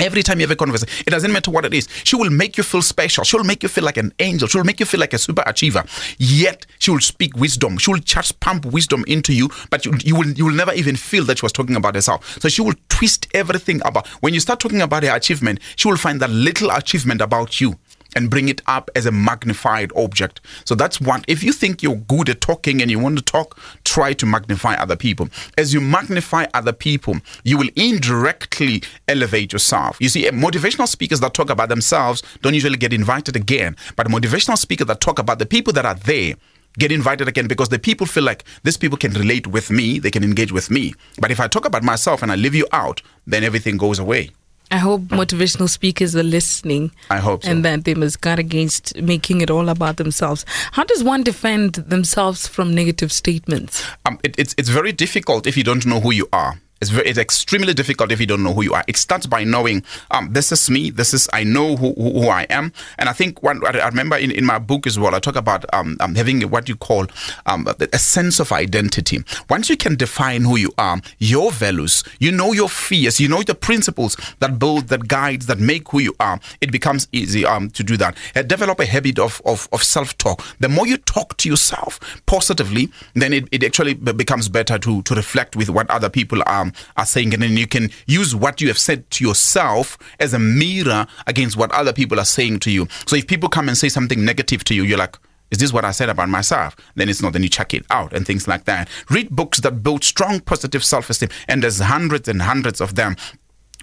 Every 0.00 0.22
time 0.22 0.40
you 0.40 0.44
have 0.44 0.50
a 0.50 0.56
conversation, 0.56 1.04
it 1.06 1.10
doesn't 1.10 1.30
matter 1.30 1.50
what 1.50 1.64
it 1.66 1.74
is. 1.74 1.86
She 2.04 2.16
will 2.16 2.30
make 2.30 2.56
you 2.56 2.62
feel 2.62 2.82
special. 2.82 3.22
She 3.22 3.36
will 3.36 3.44
make 3.44 3.62
you 3.62 3.68
feel 3.68 3.84
like 3.84 3.98
an 3.98 4.12
angel. 4.18 4.48
She 4.48 4.56
will 4.56 4.64
make 4.64 4.80
you 4.80 4.86
feel 4.86 4.98
like 5.00 5.12
a 5.12 5.18
super 5.18 5.42
achiever. 5.46 5.84
Yet 6.18 6.66
she 6.78 6.90
will 6.90 7.00
speak 7.00 7.36
wisdom. 7.36 7.76
She 7.76 7.90
will 7.90 8.00
just 8.00 8.40
pump 8.40 8.64
wisdom 8.64 9.04
into 9.06 9.34
you, 9.34 9.50
but 9.68 9.84
you, 9.84 9.92
you 10.02 10.16
will 10.16 10.28
you 10.28 10.46
will 10.46 10.54
never 10.54 10.72
even 10.72 10.96
feel 10.96 11.24
that 11.24 11.38
she 11.38 11.44
was 11.44 11.52
talking 11.52 11.76
about 11.76 11.94
herself. 11.94 12.40
So 12.40 12.48
she 12.48 12.62
will 12.62 12.74
twist 12.88 13.28
everything 13.34 13.82
about. 13.84 14.06
When 14.22 14.32
you 14.32 14.40
start 14.40 14.58
talking 14.60 14.80
about 14.80 15.02
her 15.02 15.14
achievement, 15.14 15.60
she 15.76 15.88
will 15.88 15.98
find 15.98 16.20
that 16.20 16.30
little 16.30 16.70
achievement 16.70 17.20
about 17.20 17.60
you 17.60 17.78
and 18.16 18.30
bring 18.30 18.48
it 18.48 18.62
up 18.66 18.90
as 18.94 19.06
a 19.06 19.12
magnified 19.12 19.92
object. 19.96 20.40
So 20.64 20.74
that's 20.74 21.00
one. 21.00 21.24
If 21.28 21.42
you 21.42 21.52
think 21.52 21.82
you're 21.82 21.96
good 21.96 22.28
at 22.28 22.40
talking 22.40 22.80
and 22.82 22.90
you 22.90 22.98
want 22.98 23.18
to 23.18 23.24
talk, 23.24 23.58
try 23.84 24.12
to 24.14 24.26
magnify 24.26 24.74
other 24.74 24.96
people. 24.96 25.28
As 25.56 25.72
you 25.74 25.80
magnify 25.80 26.46
other 26.54 26.72
people, 26.72 27.16
you 27.44 27.58
will 27.58 27.70
indirectly 27.76 28.82
elevate 29.08 29.52
yourself. 29.52 29.96
You 30.00 30.08
see, 30.08 30.26
eh, 30.26 30.30
motivational 30.30 30.88
speakers 30.88 31.20
that 31.20 31.34
talk 31.34 31.50
about 31.50 31.68
themselves 31.68 32.22
don't 32.42 32.54
usually 32.54 32.76
get 32.76 32.92
invited 32.92 33.36
again, 33.36 33.76
but 33.96 34.06
motivational 34.08 34.58
speakers 34.58 34.86
that 34.86 35.00
talk 35.00 35.18
about 35.18 35.38
the 35.38 35.46
people 35.46 35.72
that 35.74 35.84
are 35.84 35.94
there 35.94 36.34
get 36.78 36.92
invited 36.92 37.26
again 37.28 37.48
because 37.48 37.68
the 37.68 37.78
people 37.78 38.06
feel 38.06 38.22
like 38.22 38.44
these 38.62 38.76
people 38.76 38.96
can 38.96 39.12
relate 39.12 39.46
with 39.46 39.70
me, 39.70 39.98
they 39.98 40.10
can 40.10 40.22
engage 40.22 40.52
with 40.52 40.70
me. 40.70 40.94
But 41.18 41.30
if 41.30 41.40
I 41.40 41.48
talk 41.48 41.64
about 41.64 41.82
myself 41.82 42.22
and 42.22 42.30
I 42.30 42.36
leave 42.36 42.54
you 42.54 42.66
out, 42.72 43.02
then 43.26 43.44
everything 43.44 43.76
goes 43.76 43.98
away. 43.98 44.30
I 44.70 44.76
hope 44.78 45.02
motivational 45.02 45.68
speakers 45.68 46.14
are 46.14 46.22
listening. 46.22 46.92
I 47.10 47.18
hope 47.18 47.42
so. 47.42 47.50
And 47.50 47.64
that 47.64 47.84
they 47.84 47.94
must 47.94 48.20
guard 48.20 48.38
against 48.38 48.96
making 48.96 49.40
it 49.40 49.50
all 49.50 49.68
about 49.68 49.96
themselves. 49.96 50.44
How 50.72 50.84
does 50.84 51.02
one 51.02 51.22
defend 51.24 51.74
themselves 51.74 52.46
from 52.46 52.72
negative 52.74 53.10
statements? 53.12 53.84
um, 54.06 54.18
it, 54.22 54.34
it's 54.38 54.54
it's 54.58 54.68
very 54.68 54.92
difficult 54.92 55.46
if 55.46 55.56
you 55.56 55.64
don't 55.64 55.84
know 55.86 56.00
who 56.00 56.12
you 56.12 56.28
are. 56.32 56.60
It's 56.80 56.90
very, 56.90 57.08
it's 57.08 57.18
extremely 57.18 57.74
difficult 57.74 58.10
if 58.10 58.20
you 58.20 58.26
don't 58.26 58.42
know 58.42 58.54
who 58.54 58.62
you 58.62 58.74
are. 58.74 58.84
It 58.86 58.96
starts 58.96 59.26
by 59.26 59.44
knowing, 59.44 59.84
um, 60.10 60.32
this 60.32 60.50
is 60.50 60.70
me. 60.70 60.90
This 60.90 61.12
is 61.12 61.28
I 61.32 61.44
know 61.44 61.76
who, 61.76 61.92
who, 61.94 62.22
who 62.22 62.28
I 62.28 62.44
am. 62.44 62.72
And 62.98 63.08
I 63.08 63.12
think 63.12 63.42
one, 63.42 63.60
I 63.66 63.86
remember 63.86 64.16
in, 64.16 64.30
in 64.30 64.46
my 64.46 64.58
book 64.58 64.86
as 64.86 64.98
well, 64.98 65.14
I 65.14 65.18
talk 65.18 65.36
about 65.36 65.64
um, 65.74 65.96
um, 66.00 66.14
having 66.14 66.40
what 66.42 66.68
you 66.68 66.76
call 66.76 67.06
um, 67.46 67.68
a 67.92 67.98
sense 67.98 68.40
of 68.40 68.52
identity. 68.52 69.22
Once 69.48 69.68
you 69.68 69.76
can 69.76 69.96
define 69.96 70.42
who 70.42 70.56
you 70.56 70.72
are, 70.78 71.00
your 71.18 71.50
values, 71.52 72.02
you 72.18 72.32
know 72.32 72.52
your 72.52 72.68
fears, 72.68 73.20
you 73.20 73.28
know 73.28 73.42
the 73.42 73.54
principles 73.54 74.16
that 74.38 74.58
build, 74.58 74.88
that 74.88 75.06
guides, 75.06 75.46
that 75.46 75.58
make 75.58 75.88
who 75.90 76.00
you 76.00 76.14
are. 76.18 76.40
It 76.60 76.72
becomes 76.72 77.08
easy 77.12 77.44
um, 77.44 77.70
to 77.70 77.84
do 77.84 77.96
that. 77.98 78.16
Uh, 78.34 78.42
develop 78.42 78.80
a 78.80 78.86
habit 78.86 79.18
of, 79.18 79.42
of, 79.44 79.68
of 79.72 79.82
self 79.82 80.16
talk. 80.16 80.42
The 80.60 80.68
more 80.68 80.86
you 80.86 80.96
talk 80.96 81.36
to 81.38 81.48
yourself 81.48 82.00
positively, 82.26 82.90
then 83.14 83.32
it, 83.32 83.48
it 83.52 83.62
actually 83.64 83.94
becomes 83.94 84.48
better 84.48 84.78
to, 84.78 85.02
to 85.02 85.14
reflect 85.14 85.56
with 85.56 85.68
what 85.68 85.90
other 85.90 86.08
people 86.08 86.42
are, 86.46 86.69
are 86.96 87.06
saying. 87.06 87.34
And 87.34 87.42
then 87.42 87.56
you 87.56 87.66
can 87.66 87.90
use 88.06 88.34
what 88.34 88.60
you 88.60 88.68
have 88.68 88.78
said 88.78 89.10
to 89.12 89.24
yourself 89.24 89.98
as 90.18 90.34
a 90.34 90.38
mirror 90.38 91.06
against 91.26 91.56
what 91.56 91.72
other 91.72 91.92
people 91.92 92.18
are 92.18 92.24
saying 92.24 92.60
to 92.60 92.70
you. 92.70 92.86
So 93.06 93.16
if 93.16 93.26
people 93.26 93.48
come 93.48 93.68
and 93.68 93.76
say 93.76 93.88
something 93.88 94.24
negative 94.24 94.64
to 94.64 94.74
you, 94.74 94.82
you're 94.82 94.98
like, 94.98 95.16
is 95.50 95.58
this 95.58 95.72
what 95.72 95.84
I 95.84 95.90
said 95.90 96.08
about 96.08 96.28
myself? 96.28 96.76
Then 96.94 97.08
it's 97.08 97.20
not. 97.20 97.32
Then 97.32 97.42
you 97.42 97.48
check 97.48 97.74
it 97.74 97.84
out 97.90 98.12
and 98.12 98.24
things 98.24 98.46
like 98.46 98.64
that. 98.64 98.88
Read 99.10 99.30
books 99.30 99.60
that 99.60 99.82
build 99.82 100.04
strong 100.04 100.40
positive 100.40 100.84
self 100.84 101.10
esteem, 101.10 101.28
and 101.48 101.62
there's 101.62 101.80
hundreds 101.80 102.28
and 102.28 102.42
hundreds 102.42 102.80
of 102.80 102.94
them. 102.94 103.16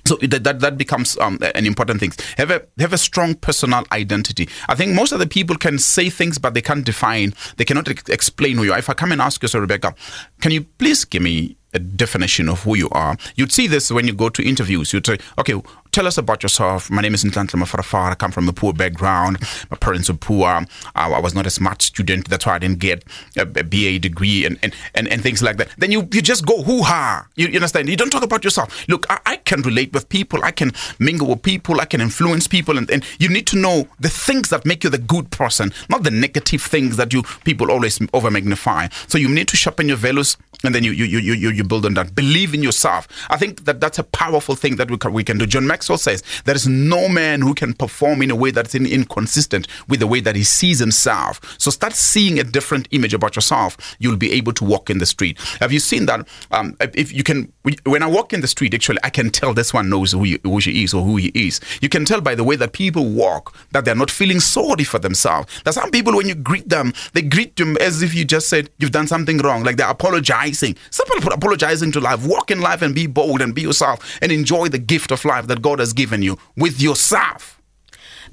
So 0.05 0.15
that, 0.15 0.45
that, 0.45 0.61
that 0.61 0.77
becomes 0.77 1.17
um, 1.17 1.37
an 1.41 1.65
important 1.65 1.99
thing. 1.99 2.13
Have 2.37 2.49
a 2.49 2.65
have 2.79 2.93
a 2.93 2.97
strong 2.97 3.35
personal 3.35 3.83
identity. 3.91 4.47
I 4.69 4.75
think 4.75 4.93
most 4.93 5.11
of 5.11 5.19
the 5.19 5.27
people 5.27 5.57
can 5.57 5.77
say 5.77 6.09
things, 6.09 6.37
but 6.37 6.53
they 6.53 6.61
can't 6.61 6.85
define. 6.85 7.33
They 7.57 7.65
cannot 7.65 7.89
ex- 7.89 8.07
explain 8.07 8.55
who 8.55 8.63
you 8.63 8.71
are. 8.71 8.79
If 8.79 8.89
I 8.89 8.93
come 8.93 9.11
and 9.11 9.21
ask 9.21 9.41
you, 9.41 9.49
so 9.49 9.59
Rebecca, 9.59 9.93
can 10.39 10.51
you 10.53 10.63
please 10.63 11.03
give 11.03 11.21
me 11.21 11.57
definition 11.79 12.49
of 12.49 12.63
who 12.63 12.75
you 12.75 12.89
are? 12.91 13.17
You'd 13.35 13.51
see 13.51 13.67
this 13.67 13.91
when 13.91 14.07
you 14.07 14.13
go 14.13 14.29
to 14.29 14.43
interviews. 14.43 14.93
You'd 14.93 15.05
say, 15.05 15.17
okay, 15.37 15.61
tell 15.91 16.07
us 16.07 16.17
about 16.17 16.43
yourself. 16.43 16.89
My 16.89 17.01
name 17.01 17.13
is 17.13 17.23
Nhlanhla 17.23 17.61
Mafarafara. 17.61 18.11
I 18.11 18.15
come 18.15 18.31
from 18.31 18.47
a 18.49 18.53
poor 18.53 18.73
background. 18.73 19.37
My 19.69 19.77
parents 19.77 20.09
are 20.09 20.13
poor. 20.15 20.47
I, 20.47 20.65
I 20.95 21.19
was 21.19 21.33
not 21.33 21.45
a 21.45 21.49
smart 21.49 21.81
student. 21.81 22.29
That's 22.29 22.45
why 22.45 22.55
I 22.55 22.59
didn't 22.59 22.79
get 22.79 23.03
a, 23.35 23.41
a 23.41 23.63
BA 23.63 23.99
degree 23.99 24.45
and, 24.45 24.59
and, 24.63 24.73
and, 24.95 25.07
and 25.07 25.21
things 25.21 25.41
like 25.41 25.57
that. 25.57 25.69
Then 25.77 25.91
you, 25.91 26.07
you 26.11 26.21
just 26.21 26.45
go 26.45 26.63
hoo 26.63 26.83
ha. 26.83 27.27
You, 27.35 27.47
you 27.47 27.55
understand? 27.55 27.89
You 27.89 27.97
don't 27.97 28.09
talk 28.09 28.23
about 28.23 28.43
yourself. 28.43 28.87
Look, 28.87 29.05
I, 29.09 29.19
I 29.25 29.35
can 29.37 29.61
relate 29.61 29.93
with 29.93 30.09
people. 30.09 30.43
I 30.43 30.51
can 30.51 30.71
mingle 30.99 31.27
with 31.27 31.43
people. 31.43 31.79
I 31.81 31.85
can 31.85 32.01
influence 32.01 32.47
people. 32.47 32.77
And, 32.77 32.89
and 32.89 33.03
you 33.19 33.29
need 33.29 33.47
to 33.47 33.57
know 33.57 33.87
the 33.99 34.09
things 34.09 34.49
that 34.49 34.65
make 34.65 34.83
you 34.83 34.89
the 34.89 34.97
good 34.97 35.31
person, 35.31 35.73
not 35.89 36.03
the 36.03 36.11
negative 36.11 36.61
things 36.61 36.97
that 36.97 37.13
you 37.13 37.23
people 37.43 37.71
always 37.71 37.99
over 38.13 38.31
magnify. 38.31 38.87
So 39.07 39.17
you 39.17 39.29
need 39.29 39.47
to 39.49 39.57
sharpen 39.57 39.87
your 39.87 39.97
values 39.97 40.37
and 40.63 40.73
then 40.73 40.83
you 40.83 40.91
you, 40.91 41.05
you, 41.05 41.33
you, 41.33 41.49
you 41.51 41.63
build 41.63 41.85
on 41.85 41.93
that. 41.95 42.15
Believe 42.15 42.53
in 42.53 42.63
yourself. 42.63 43.07
I 43.29 43.37
think 43.37 43.65
that 43.65 43.79
that's 43.79 43.99
a 43.99 44.03
powerful 44.03 44.55
thing 44.55 44.77
that 44.77 44.89
we 44.89 44.97
can, 44.97 45.13
we 45.13 45.23
can 45.23 45.37
do. 45.37 45.45
John 45.45 45.67
Maxwell 45.77 45.99
says 45.99 46.23
there 46.45 46.55
is 46.55 46.67
no 46.67 47.07
man 47.07 47.39
who 47.39 47.53
can 47.53 47.71
perform 47.71 48.23
in 48.23 48.31
a 48.31 48.35
way 48.35 48.49
that's 48.49 48.73
inconsistent 48.73 49.67
with 49.87 49.99
the 49.99 50.07
way 50.07 50.19
that 50.21 50.35
he 50.35 50.43
sees 50.43 50.79
himself. 50.79 51.39
So 51.59 51.69
start 51.69 51.93
seeing 51.93 52.39
a 52.39 52.43
different 52.43 52.87
image 52.89 53.13
about 53.13 53.35
yourself. 53.35 53.77
You'll 53.99 54.17
be 54.17 54.31
able 54.31 54.53
to 54.53 54.63
walk 54.65 54.89
in 54.89 54.97
the 54.97 55.05
street. 55.05 55.37
Have 55.59 55.71
you 55.71 55.79
seen 55.79 56.07
that? 56.07 56.27
Um, 56.49 56.75
if 56.95 57.13
you 57.13 57.21
can, 57.21 57.53
when 57.85 58.03
I 58.03 58.07
walk 58.07 58.33
in 58.33 58.41
the 58.41 58.47
street, 58.47 58.73
actually, 58.73 58.99
I 59.03 59.09
can 59.09 59.29
tell 59.29 59.53
this 59.53 59.73
one 59.73 59.89
knows 59.89 60.11
who, 60.11 60.25
who 60.43 60.61
she 60.61 60.83
is 60.83 60.93
or 60.93 61.03
who 61.03 61.17
he 61.17 61.31
is. 61.33 61.59
You 61.81 61.89
can 61.89 62.05
tell 62.05 62.21
by 62.21 62.35
the 62.35 62.43
way 62.43 62.55
that 62.55 62.73
people 62.73 63.05
walk 63.05 63.55
that 63.71 63.85
they're 63.85 63.95
not 63.95 64.11
feeling 64.11 64.39
sorry 64.39 64.83
for 64.83 64.99
themselves. 64.99 65.61
There's 65.63 65.75
some 65.75 65.91
people 65.91 66.15
when 66.15 66.27
you 66.27 66.35
greet 66.35 66.69
them, 66.69 66.93
they 67.13 67.21
greet 67.21 67.55
them 67.55 67.77
as 67.77 68.01
if 68.01 68.13
you 68.13 68.25
just 68.25 68.49
said 68.49 68.69
you've 68.77 68.91
done 68.91 69.07
something 69.07 69.37
wrong, 69.39 69.63
like 69.63 69.77
they're 69.77 69.89
apologizing. 69.89 70.75
Some 70.91 71.07
people 71.07 71.33
apologizing 71.33 71.91
to 71.93 71.99
life. 71.99 72.25
Walk 72.25 72.51
in 72.51 72.61
life 72.61 72.81
and 72.81 72.93
be 72.93 73.07
bold 73.07 73.41
and 73.41 73.53
be 73.53 73.61
yourself 73.61 74.17
and 74.21 74.31
enjoy 74.31 74.67
the 74.67 74.79
gift 74.79 75.11
of 75.11 75.25
life 75.25 75.47
that 75.47 75.61
God 75.61 75.79
has 75.79 75.93
given 75.93 76.21
you 76.21 76.37
with 76.55 76.81
yourself. 76.81 77.57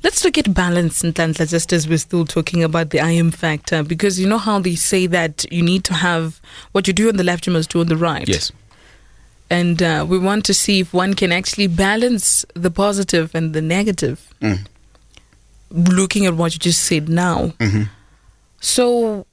Let's 0.03 0.23
look 0.23 0.37
at 0.37 0.53
balance 0.53 1.03
in 1.03 1.15
Nhlanhla, 1.15 1.49
just 1.49 1.73
as 1.73 1.89
we're 1.89 1.97
still 1.97 2.27
talking 2.27 2.63
about 2.63 2.91
the 2.91 3.01
I 3.01 3.13
am 3.13 3.31
factor, 3.31 3.83
because 3.83 4.21
you 4.21 4.29
know 4.29 4.37
how 4.37 4.59
they 4.59 4.75
say 4.75 5.07
that 5.07 5.51
you 5.51 5.63
need 5.63 5.85
to 5.85 5.95
have 5.95 6.43
what 6.73 6.87
you 6.87 6.93
do 6.93 7.09
on 7.09 7.17
the 7.17 7.25
left, 7.25 7.47
you 7.47 7.55
must 7.55 7.71
do 7.71 7.81
on 7.81 7.87
the 7.87 7.97
right. 7.97 8.29
Yes. 8.29 8.53
And 9.51 9.83
uh, 9.83 10.07
we 10.09 10.19
want 10.19 10.45
to 10.47 10.55
see 10.55 10.81
if 10.81 10.93
one 10.95 11.15
can 11.15 11.31
actually 11.31 11.67
balance 11.67 12.45
the 12.55 12.71
positive 12.71 13.35
and 13.35 13.53
the 13.55 13.61
negative. 13.63 14.29
Mm. 14.41 14.67
Looking 15.71 16.27
at 16.27 16.35
what 16.35 16.55
you 16.55 16.59
just 16.59 16.85
said 16.85 17.09
now. 17.09 17.53
Mhm. 17.59 17.89
So, 18.61 19.27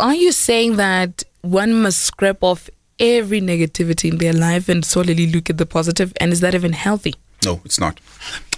are 0.00 0.14
you 0.14 0.32
saying 0.32 0.76
that 0.76 1.24
one 1.42 1.74
must 1.82 2.00
scrap 2.00 2.42
off 2.42 2.70
every 2.98 3.40
negativity 3.40 4.10
in 4.10 4.18
their 4.18 4.32
life 4.32 4.68
and 4.68 4.84
solely 4.84 5.26
look 5.26 5.50
at 5.50 5.58
the 5.58 5.66
positive? 5.66 6.12
And 6.20 6.32
is 6.32 6.40
that 6.40 6.54
even 6.54 6.72
healthy? 6.72 7.14
No, 7.44 7.60
it's 7.64 7.78
not. 7.78 8.00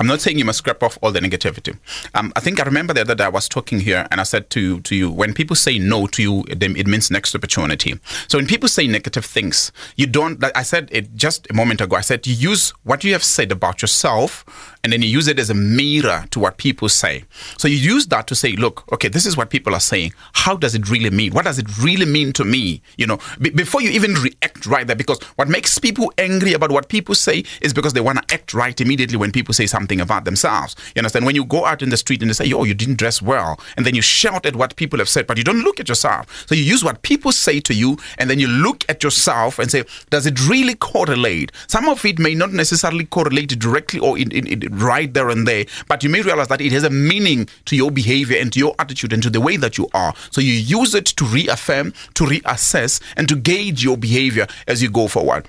I'm 0.01 0.07
not 0.07 0.23
saying 0.23 0.39
you 0.39 0.45
must 0.47 0.59
scrap 0.59 0.83
off 0.83 0.97
all 1.03 1.13
the 1.13 1.21
negativity. 1.21 1.77
Um, 2.15 2.33
I 2.35 2.41
think 2.41 2.59
I 2.59 2.65
remember 2.65 2.95
the 2.95 3.03
other 3.03 3.15
day 3.15 3.25
I 3.25 3.29
was 3.29 3.47
talking 3.47 3.81
here 3.81 4.09
and 4.11 4.19
I 4.21 4.25
said 4.25 4.49
to, 4.51 4.81
to 4.81 4.97
you, 4.97 5.11
when 5.11 5.35
people 5.35 5.55
say 5.55 5.79
no 5.79 6.07
to 6.07 6.23
you, 6.23 6.45
it 6.49 6.87
means 6.87 7.11
next 7.11 7.35
opportunity. 7.35 8.01
So 8.27 8.39
when 8.39 8.47
people 8.47 8.69
say 8.69 8.87
negative 8.87 9.27
things, 9.27 9.71
you 9.97 10.07
don't, 10.07 10.41
like 10.41 10.57
I 10.57 10.63
said 10.63 10.89
it 10.93 11.15
just 11.15 11.47
a 11.51 11.55
moment 11.55 11.83
ago, 11.83 11.97
I 11.97 12.01
said 12.01 12.27
you 12.27 12.35
use 12.35 12.71
what 12.85 13.05
you 13.05 13.13
have 13.13 13.23
said 13.23 13.53
about 13.53 13.83
yourself 13.83 14.47
and 14.83 14.91
then 14.91 15.03
you 15.03 15.09
use 15.09 15.29
it 15.29 15.39
as 15.39 15.51
a 15.51 15.55
mirror 15.55 16.25
to 16.31 16.41
what 16.41 16.57
people 16.57 16.89
say. 16.89 17.25
So 17.59 17.69
you 17.69 17.77
use 17.77 18.07
that 18.07 18.27
to 18.29 18.35
say, 18.35 18.53
look, 18.53 18.91
okay, 18.93 19.09
this 19.09 19.27
is 19.27 19.37
what 19.37 19.51
people 19.51 19.75
are 19.75 19.81
saying. 19.81 20.15
How 20.33 20.57
does 20.57 20.75
it 20.75 20.89
really 20.89 21.11
mean? 21.11 21.35
What 21.35 21.45
does 21.45 21.59
it 21.59 21.67
really 21.79 22.07
mean 22.07 22.33
to 22.33 22.45
me? 22.47 22.81
You 22.97 23.07
know, 23.07 23.19
b- 23.39 23.51
before 23.51 23.83
you 23.83 23.91
even 23.91 24.15
react 24.15 24.65
right 24.65 24.87
there, 24.87 24.97
because 24.97 25.21
what 25.37 25.49
makes 25.49 25.79
people 25.79 26.11
angry 26.17 26.55
about 26.55 26.71
what 26.71 26.89
people 26.89 27.15
say 27.15 27.45
is 27.61 27.75
because 27.75 27.93
they 27.93 28.01
want 28.01 28.27
to 28.27 28.35
act 28.35 28.55
right 28.55 28.70
immediately 28.79 29.17
when 29.17 29.33
people 29.33 29.55
say 29.55 29.67
something 29.67 30.03
about 30.03 30.27
themselves. 30.27 30.77
You 30.95 31.01
understand? 31.01 31.25
When 31.25 31.35
you 31.35 31.47
go 31.47 31.65
out 31.65 31.81
in 31.81 31.89
the 31.89 31.97
street 31.97 32.21
and 32.21 32.29
they 32.29 32.35
say, 32.35 32.53
oh, 32.53 32.65
you 32.65 32.75
didn't 32.75 32.99
dress 32.99 33.23
well, 33.23 33.59
and 33.79 33.87
then 33.87 33.95
you 33.95 34.03
shout 34.03 34.45
at 34.45 34.55
what 34.55 34.77
people 34.77 34.99
have 34.99 35.09
said, 35.09 35.27
but 35.27 35.39
you 35.39 35.45
don't 35.45 35.63
look 35.63 35.81
at 35.81 35.89
yourself. 35.89 36.47
So 36.47 36.55
you 36.55 36.63
use 36.63 36.85
what 36.85 37.01
people 37.01 37.33
say 37.33 37.59
to 37.61 37.73
you, 37.73 37.97
and 38.19 38.29
then 38.29 38.39
you 38.39 38.49
look 38.49 38.85
at 38.91 39.03
yourself 39.03 39.59
and 39.59 39.71
say, 39.71 39.85
does 40.11 40.27
it 40.27 40.47
really 40.47 40.75
correlate? 40.75 41.53
Some 41.69 41.89
of 41.89 42.05
it 42.05 42.19
may 42.19 42.35
not 42.35 42.53
necessarily 42.53 43.07
correlate 43.07 43.59
directly 43.59 44.01
or 44.01 44.19
in, 44.19 44.31
in, 44.33 44.47
in 44.47 44.61
right 44.79 45.13
there 45.15 45.31
and 45.31 45.49
there, 45.49 45.65
but 45.89 46.03
you 46.05 46.11
may 46.11 46.21
realize 46.21 46.49
that 46.49 46.61
it 46.61 46.73
has 46.73 46.85
a 46.85 46.91
meaning 46.91 47.49
to 47.65 47.77
your 47.77 47.91
behavior 47.91 48.39
and 48.39 48.53
to 48.53 48.59
your 48.59 48.75
attitude 48.79 49.13
and 49.13 49.23
to 49.23 49.31
the 49.31 49.41
way 49.41 49.57
that 49.57 49.79
you 49.79 49.89
are. 49.95 50.15
So 50.31 50.41
you 50.41 50.53
use 50.53 50.95
it 50.95 51.07
to 51.07 51.25
reaffirm, 51.25 51.93
to 52.15 52.25
reassess, 52.25 53.01
and 53.17 53.29
to 53.29 53.37
gauge 53.37 53.83
your 53.83 53.97
behavior 53.97 54.47
as 54.67 54.83
you 54.83 54.91
go 54.91 55.09
forward. 55.09 55.49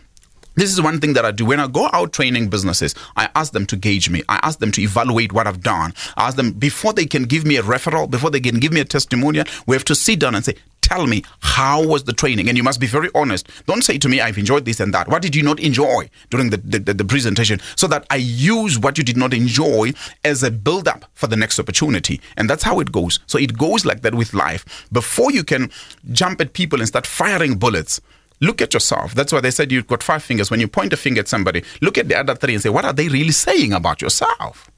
This 0.56 0.72
is 0.72 0.82
one 0.82 1.00
thing 1.00 1.14
that 1.14 1.26
I 1.26 1.32
do. 1.32 1.46
When 1.46 1.60
I 1.60 1.68
go 1.68 1.90
out 1.94 2.12
training 2.12 2.50
businesses, 2.50 2.94
I 3.16 3.30
ask 3.36 3.54
them 3.54 3.66
to 3.68 3.78
gauge 3.78 4.10
me. 4.10 4.22
I 4.28 4.40
ask 4.44 4.60
them 4.60 4.72
to 4.74 4.82
evaluate 4.82 5.32
what 5.32 5.48
I've 5.48 5.62
done. 5.62 5.94
I 6.18 6.28
ask 6.28 6.36
them 6.36 6.52
before 6.52 6.92
they 6.92 7.06
can 7.06 7.24
give 7.24 7.46
me 7.46 7.56
a 7.56 7.64
referral, 7.64 8.10
before 8.10 8.30
they 8.30 8.42
can 8.42 8.60
give 8.60 8.74
me 8.74 8.82
a 8.82 8.86
testimonial, 8.86 9.46
we 9.66 9.76
have 9.76 9.86
to 9.86 9.96
sit 9.96 10.20
down 10.20 10.36
and 10.36 10.44
say, 10.44 10.56
tell 10.82 11.08
me 11.08 11.24
how 11.40 11.86
was 11.86 12.04
the 12.04 12.12
training? 12.12 12.50
And 12.50 12.58
you 12.58 12.64
must 12.64 12.82
be 12.82 12.88
very 12.88 13.10
honest. 13.16 13.48
Don't 13.66 13.84
say 13.84 13.98
to 13.98 14.10
me 14.10 14.20
i've 14.20 14.38
enjoyed 14.38 14.66
this 14.66 14.82
and 14.82 14.94
that. 14.94 15.08
What 15.08 15.22
did 15.22 15.36
you 15.36 15.44
not 15.44 15.60
enjoy 15.60 16.10
during 16.30 16.50
the, 16.50 16.58
the, 16.58 16.94
the, 16.94 17.06
presentation? 17.06 17.62
So 17.78 17.88
that 17.88 18.06
i 18.10 18.18
use 18.18 18.78
what 18.78 18.98
you 18.98 19.04
did 19.04 19.16
not 19.16 19.34
enjoy 19.34 19.94
as 20.26 20.44
a 20.44 20.52
build 20.52 20.88
up 20.88 21.06
for 21.14 21.28
the 21.28 21.38
next 21.38 21.60
opportunity. 21.60 22.20
And 22.36 22.50
that's 22.50 22.64
how 22.64 22.80
it 22.82 22.92
goes. 22.92 23.20
So 23.28 23.38
it 23.38 23.58
goes 23.58 23.86
like 23.86 24.02
that 24.02 24.16
with 24.16 24.34
life. 24.34 24.88
Before 24.92 25.32
you 25.32 25.44
can 25.46 25.72
jump 26.12 26.42
at 26.42 26.54
people 26.54 26.80
and 26.80 26.88
start 26.88 27.08
firing 27.08 27.56
bullets 27.58 28.02
Look 28.42 28.62
at 28.62 28.74
yourself. 28.74 29.14
That's 29.14 29.32
why 29.32 29.40
they 29.40 29.52
said 29.52 29.72
you've 29.72 29.88
got 29.88 30.04
five 30.04 30.24
fingers. 30.24 30.50
When 30.50 30.60
you 30.60 30.68
point 30.68 30.94
a 30.94 30.98
finger 30.98 31.22
at 31.22 31.28
somebody, 31.28 31.64
look 31.82 31.98
at 31.98 32.08
the 32.08 32.18
other 32.18 32.36
three 32.36 32.56
and 32.56 32.64
say, 32.64 32.70
what 32.70 32.86
are 32.86 32.94
they 32.94 33.08
really 33.08 33.32
saying 33.32 33.72
about 33.72 34.02
yourself? 34.02 34.70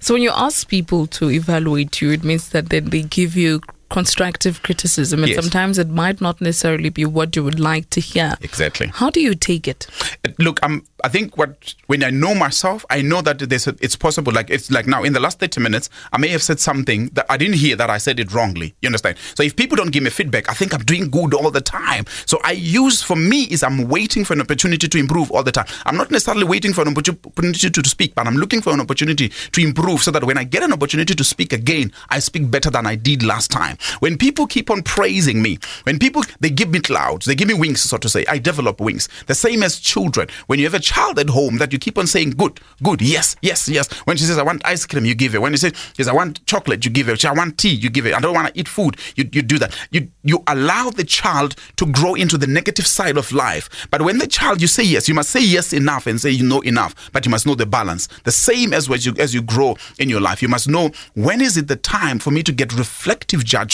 So 0.00 0.14
when 0.14 0.22
you 0.22 0.30
ask 0.30 0.66
people 0.68 1.06
to 1.08 1.30
evaluate 1.30 2.00
you, 2.00 2.10
it 2.12 2.24
means 2.24 2.48
that 2.50 2.70
then 2.70 2.86
they 2.86 3.02
give 3.02 3.36
you 3.36 3.60
constructive 3.90 4.62
criticism 4.62 5.22
and 5.22 5.30
yes. 5.30 5.40
sometimes 5.40 5.78
it 5.78 5.88
might 5.88 6.20
not 6.20 6.40
necessarily 6.40 6.90
be 6.90 7.04
what 7.04 7.34
you 7.34 7.42
would 7.42 7.60
like 7.60 7.88
to 7.90 8.00
hear 8.00 8.34
exactly 8.40 8.88
how 8.88 9.10
do 9.10 9.20
you 9.20 9.34
take 9.34 9.66
it 9.66 9.86
uh, 10.24 10.30
look 10.38 10.58
i'm 10.62 10.84
I 11.04 11.08
think 11.08 11.36
what 11.36 11.74
when 11.86 12.02
I 12.02 12.10
know 12.10 12.34
myself, 12.34 12.84
I 12.90 13.02
know 13.02 13.22
that 13.22 13.38
there's 13.38 13.68
a, 13.68 13.76
it's 13.80 13.94
possible. 13.94 14.32
Like 14.32 14.50
it's 14.50 14.70
like 14.70 14.86
now 14.86 15.04
in 15.04 15.12
the 15.12 15.20
last 15.20 15.38
thirty 15.38 15.60
minutes, 15.60 15.90
I 16.12 16.18
may 16.18 16.28
have 16.28 16.42
said 16.42 16.58
something 16.58 17.08
that 17.10 17.26
I 17.28 17.36
didn't 17.36 17.54
hear 17.56 17.76
that 17.76 17.88
I 17.88 17.98
said 17.98 18.18
it 18.18 18.32
wrongly. 18.32 18.74
You 18.82 18.88
understand? 18.88 19.16
So 19.34 19.42
if 19.44 19.54
people 19.54 19.76
don't 19.76 19.92
give 19.92 20.02
me 20.02 20.10
feedback, 20.10 20.48
I 20.48 20.54
think 20.54 20.74
I'm 20.74 20.82
doing 20.82 21.08
good 21.08 21.34
all 21.34 21.50
the 21.50 21.60
time. 21.60 22.04
So 22.26 22.40
I 22.42 22.52
use 22.52 23.00
for 23.02 23.14
me 23.16 23.44
is 23.44 23.62
I'm 23.62 23.88
waiting 23.88 24.24
for 24.24 24.32
an 24.32 24.40
opportunity 24.40 24.88
to 24.88 24.98
improve 24.98 25.30
all 25.30 25.44
the 25.44 25.52
time. 25.52 25.66
I'm 25.86 25.96
not 25.96 26.10
necessarily 26.10 26.44
waiting 26.44 26.72
for 26.72 26.82
an 26.82 26.88
opportunity 26.88 27.70
to, 27.70 27.82
to 27.82 27.88
speak, 27.88 28.14
but 28.14 28.26
I'm 28.26 28.36
looking 28.36 28.60
for 28.60 28.72
an 28.72 28.80
opportunity 28.80 29.28
to 29.28 29.60
improve 29.62 30.02
so 30.02 30.10
that 30.10 30.24
when 30.24 30.36
I 30.36 30.44
get 30.44 30.64
an 30.64 30.72
opportunity 30.72 31.14
to 31.14 31.24
speak 31.24 31.52
again, 31.52 31.92
I 32.10 32.18
speak 32.18 32.50
better 32.50 32.70
than 32.70 32.86
I 32.86 32.96
did 32.96 33.22
last 33.22 33.50
time. 33.52 33.77
When 34.00 34.18
people 34.18 34.46
keep 34.46 34.70
on 34.70 34.82
praising 34.82 35.42
me, 35.42 35.58
when 35.84 35.98
people 35.98 36.22
they 36.40 36.50
give 36.50 36.70
me 36.70 36.80
clouds, 36.80 37.26
they 37.26 37.34
give 37.34 37.48
me 37.48 37.54
wings, 37.54 37.80
so 37.80 37.96
to 37.98 38.08
say, 38.08 38.24
I 38.28 38.38
develop 38.38 38.80
wings. 38.80 39.08
The 39.26 39.34
same 39.34 39.62
as 39.62 39.78
children. 39.78 40.28
When 40.46 40.58
you 40.58 40.64
have 40.64 40.74
a 40.74 40.80
child 40.80 41.18
at 41.18 41.30
home 41.30 41.58
that 41.58 41.72
you 41.72 41.78
keep 41.78 41.98
on 41.98 42.06
saying 42.06 42.30
good, 42.30 42.60
good, 42.82 43.00
yes, 43.00 43.36
yes, 43.42 43.68
yes. 43.68 43.90
When 44.06 44.16
she 44.16 44.24
says 44.24 44.38
I 44.38 44.42
want 44.42 44.62
ice 44.64 44.86
cream, 44.86 45.04
you 45.04 45.14
give 45.14 45.34
it. 45.34 45.42
When 45.42 45.52
you 45.52 45.58
say 45.58 45.72
yes, 45.96 46.08
I 46.08 46.12
want 46.12 46.44
chocolate, 46.46 46.84
you 46.84 46.90
give 46.90 47.08
it. 47.08 47.24
I 47.24 47.32
want 47.32 47.58
tea, 47.58 47.74
you 47.74 47.90
give 47.90 48.06
it. 48.06 48.14
I 48.14 48.20
don't 48.20 48.34
want 48.34 48.52
to 48.52 48.58
eat 48.58 48.68
food, 48.68 48.96
you, 49.16 49.28
you 49.32 49.42
do 49.42 49.58
that. 49.58 49.76
You 49.90 50.08
you 50.24 50.42
allow 50.46 50.90
the 50.90 51.04
child 51.04 51.54
to 51.76 51.86
grow 51.86 52.14
into 52.14 52.36
the 52.36 52.46
negative 52.46 52.86
side 52.86 53.16
of 53.16 53.32
life. 53.32 53.88
But 53.90 54.02
when 54.02 54.18
the 54.18 54.26
child 54.26 54.60
you 54.60 54.66
say 54.66 54.82
yes, 54.82 55.08
you 55.08 55.14
must 55.14 55.30
say 55.30 55.40
yes 55.40 55.72
enough 55.72 56.06
and 56.06 56.20
say 56.20 56.30
you 56.30 56.44
know 56.44 56.60
enough, 56.60 56.94
but 57.12 57.24
you 57.24 57.30
must 57.30 57.46
know 57.46 57.54
the 57.54 57.66
balance. 57.66 58.08
The 58.24 58.32
same 58.32 58.72
as 58.72 58.90
as 58.90 59.06
you 59.06 59.14
as 59.18 59.34
you 59.34 59.42
grow 59.42 59.76
in 59.98 60.08
your 60.08 60.20
life, 60.20 60.42
you 60.42 60.48
must 60.48 60.68
know 60.68 60.90
when 61.14 61.40
is 61.40 61.56
it 61.56 61.68
the 61.68 61.76
time 61.76 62.18
for 62.18 62.30
me 62.30 62.42
to 62.42 62.52
get 62.52 62.72
reflective 62.72 63.44
judgment 63.44 63.67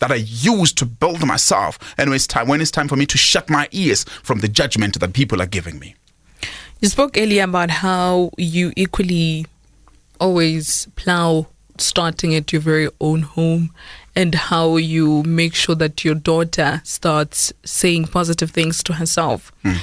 that 0.00 0.10
I 0.10 0.16
use 0.16 0.72
to 0.74 0.84
build 0.84 1.26
myself, 1.26 1.78
and 1.96 2.10
when 2.10 2.16
it's 2.16 2.26
time 2.26 2.48
when 2.48 2.60
it's 2.60 2.70
time 2.70 2.88
for 2.88 2.96
me 2.96 3.06
to 3.06 3.18
shut 3.18 3.48
my 3.48 3.68
ears 3.72 4.04
from 4.22 4.40
the 4.40 4.48
judgment 4.48 4.98
that 5.00 5.12
people 5.12 5.40
are 5.40 5.46
giving 5.46 5.78
me. 5.78 5.94
You 6.80 6.88
spoke 6.88 7.16
earlier 7.18 7.44
about 7.44 7.70
how 7.70 8.30
you 8.38 8.72
equally 8.76 9.46
always 10.18 10.86
plow 10.96 11.46
starting 11.78 12.34
at 12.34 12.52
your 12.52 12.62
very 12.62 12.88
own 13.00 13.22
home 13.22 13.74
and 14.16 14.34
how 14.34 14.76
you 14.76 15.22
make 15.22 15.54
sure 15.54 15.74
that 15.74 16.04
your 16.04 16.14
daughter 16.14 16.80
starts 16.84 17.52
saying 17.64 18.06
positive 18.06 18.50
things 18.50 18.82
to 18.84 18.94
herself. 18.94 19.52
Mm. 19.64 19.78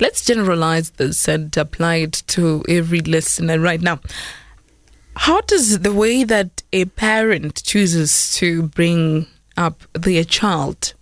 Let's 0.00 0.24
generalize 0.24 0.90
this 0.90 1.28
and 1.28 1.54
apply 1.56 1.96
it 1.96 2.22
to 2.28 2.64
every 2.68 3.00
listener 3.00 3.58
right 3.58 3.80
now. 3.80 4.00
How 5.16 5.40
does 5.42 5.80
the 5.80 5.92
way 5.92 6.24
that 6.24 6.62
a 6.72 6.84
parent 6.86 7.62
chooses 7.62 8.32
to 8.36 8.62
bring 8.62 9.26
up 9.56 9.82
their 9.92 10.24
child? 10.24 10.94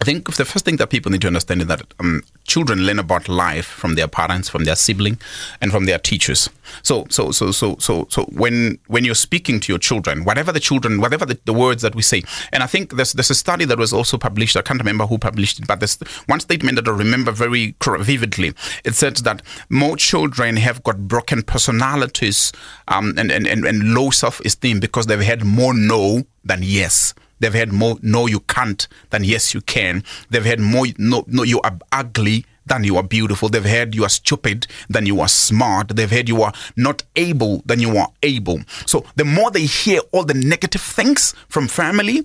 I 0.00 0.04
think 0.04 0.34
the 0.34 0.44
first 0.44 0.64
thing 0.64 0.76
that 0.76 0.90
people 0.90 1.12
need 1.12 1.20
to 1.20 1.28
understand 1.28 1.60
is 1.60 1.68
that 1.68 1.82
um, 2.00 2.22
children 2.44 2.86
learn 2.86 2.98
about 2.98 3.28
life 3.28 3.66
from 3.66 3.94
their 3.94 4.08
parents, 4.08 4.48
from 4.48 4.64
their 4.64 4.76
sibling, 4.76 5.18
and 5.60 5.70
from 5.70 5.86
their 5.86 5.98
teachers. 5.98 6.48
So, 6.82 7.06
so, 7.10 7.30
so, 7.30 7.52
so, 7.52 7.76
so, 7.78 8.06
so 8.10 8.24
when 8.24 8.78
when 8.86 9.04
you're 9.04 9.14
speaking 9.14 9.60
to 9.60 9.72
your 9.72 9.78
children, 9.78 10.24
whatever 10.24 10.52
the 10.52 10.60
children, 10.60 11.00
whatever 11.00 11.26
the, 11.26 11.38
the 11.44 11.52
words 11.52 11.82
that 11.82 11.94
we 11.94 12.02
say, 12.02 12.22
and 12.52 12.62
I 12.62 12.66
think 12.66 12.96
there's 12.96 13.12
there's 13.12 13.30
a 13.30 13.34
study 13.34 13.64
that 13.66 13.78
was 13.78 13.92
also 13.92 14.18
published. 14.18 14.56
I 14.56 14.62
can't 14.62 14.80
remember 14.80 15.06
who 15.06 15.18
published 15.18 15.58
it, 15.58 15.66
but 15.66 15.80
there's 15.80 15.98
one 16.26 16.40
statement 16.40 16.76
that 16.76 16.88
I 16.88 16.92
remember 16.92 17.32
very 17.32 17.74
vividly. 17.80 18.54
It 18.84 18.94
said 18.94 19.16
that 19.18 19.42
more 19.68 19.96
children 19.96 20.56
have 20.56 20.82
got 20.82 21.08
broken 21.08 21.42
personalities 21.42 22.52
um, 22.88 23.14
and, 23.18 23.30
and, 23.30 23.46
and, 23.46 23.64
and 23.64 23.94
low 23.94 24.10
self 24.10 24.40
esteem 24.40 24.80
because 24.80 25.06
they've 25.06 25.20
had 25.20 25.44
more 25.44 25.74
no 25.74 26.22
than 26.44 26.60
yes. 26.62 27.14
They've 27.42 27.52
had 27.52 27.72
more 27.72 27.98
no 28.02 28.28
you 28.28 28.38
can't 28.40 28.86
than 29.10 29.24
yes 29.24 29.52
you 29.52 29.60
can. 29.62 30.04
They've 30.30 30.44
had 30.44 30.60
more 30.60 30.86
no 30.96 31.24
no 31.26 31.42
you 31.42 31.60
are 31.62 31.76
ugly 31.90 32.46
than 32.64 32.84
you 32.84 32.96
are 32.96 33.02
beautiful. 33.02 33.48
They've 33.48 33.64
heard 33.64 33.96
you 33.96 34.04
are 34.04 34.08
stupid 34.08 34.68
than 34.88 35.06
you 35.06 35.20
are 35.20 35.26
smart. 35.26 35.88
They've 35.88 36.08
heard 36.08 36.28
you 36.28 36.40
are 36.42 36.52
not 36.76 37.02
able 37.16 37.62
than 37.66 37.80
you 37.80 37.96
are 37.96 38.12
able. 38.22 38.60
So 38.86 39.04
the 39.16 39.24
more 39.24 39.50
they 39.50 39.66
hear 39.66 40.00
all 40.12 40.24
the 40.24 40.34
negative 40.34 40.80
things 40.80 41.34
from 41.48 41.66
family, 41.66 42.24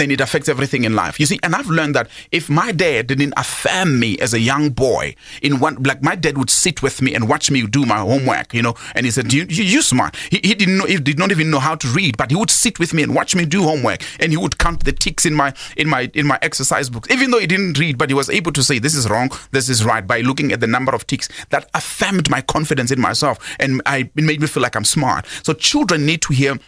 then 0.00 0.10
it 0.10 0.20
affects 0.20 0.48
everything 0.48 0.84
in 0.84 0.94
life. 0.94 1.18
You 1.20 1.26
see, 1.26 1.38
and 1.42 1.54
I've 1.54 1.68
learned 1.68 1.94
that 1.94 2.08
if 2.32 2.48
my 2.48 2.72
dad 2.72 3.06
didn't 3.06 3.34
affirm 3.36 3.98
me 3.98 4.18
as 4.18 4.34
a 4.34 4.40
young 4.40 4.70
boy, 4.70 5.14
in 5.42 5.60
one 5.60 5.82
like 5.82 6.02
my 6.02 6.14
dad 6.14 6.38
would 6.38 6.50
sit 6.50 6.82
with 6.82 7.02
me 7.02 7.14
and 7.14 7.28
watch 7.28 7.50
me 7.50 7.66
do 7.66 7.84
my 7.86 7.98
homework, 7.98 8.54
you 8.54 8.62
know, 8.62 8.74
and 8.94 9.06
he 9.06 9.12
said, 9.12 9.32
"You, 9.32 9.46
you, 9.48 9.64
you 9.64 9.82
smart." 9.82 10.16
He, 10.30 10.40
he 10.42 10.54
didn't 10.54 10.78
know, 10.78 10.84
he 10.84 10.96
did 10.96 11.18
not 11.18 11.30
even 11.30 11.50
know 11.50 11.58
how 11.58 11.74
to 11.76 11.88
read, 11.88 12.16
but 12.16 12.30
he 12.30 12.36
would 12.36 12.50
sit 12.50 12.78
with 12.78 12.92
me 12.92 13.02
and 13.02 13.14
watch 13.14 13.34
me 13.34 13.44
do 13.44 13.62
homework, 13.62 14.02
and 14.20 14.32
he 14.32 14.36
would 14.36 14.58
count 14.58 14.84
the 14.84 14.92
ticks 14.92 15.26
in 15.26 15.34
my 15.34 15.54
in 15.76 15.88
my 15.88 16.10
in 16.14 16.26
my 16.26 16.38
exercise 16.42 16.88
books, 16.90 17.10
even 17.10 17.30
though 17.30 17.38
he 17.38 17.46
didn't 17.46 17.78
read, 17.78 17.98
but 17.98 18.10
he 18.10 18.14
was 18.14 18.30
able 18.30 18.52
to 18.52 18.62
say, 18.62 18.78
"This 18.78 18.94
is 18.94 19.08
wrong, 19.08 19.30
this 19.50 19.68
is 19.68 19.84
right," 19.84 20.06
by 20.06 20.20
looking 20.20 20.52
at 20.52 20.60
the 20.60 20.66
number 20.66 20.94
of 20.94 21.06
ticks. 21.06 21.28
That 21.50 21.68
affirmed 21.74 22.30
my 22.30 22.40
confidence 22.40 22.90
in 22.90 23.00
myself, 23.00 23.38
and 23.58 23.82
I 23.86 24.10
it 24.16 24.24
made 24.24 24.40
me 24.40 24.46
feel 24.46 24.62
like 24.62 24.76
I'm 24.76 24.84
smart. 24.84 25.26
So 25.42 25.52
children 25.52 26.06
need 26.06 26.22
to 26.22 26.32
hear 26.32 26.58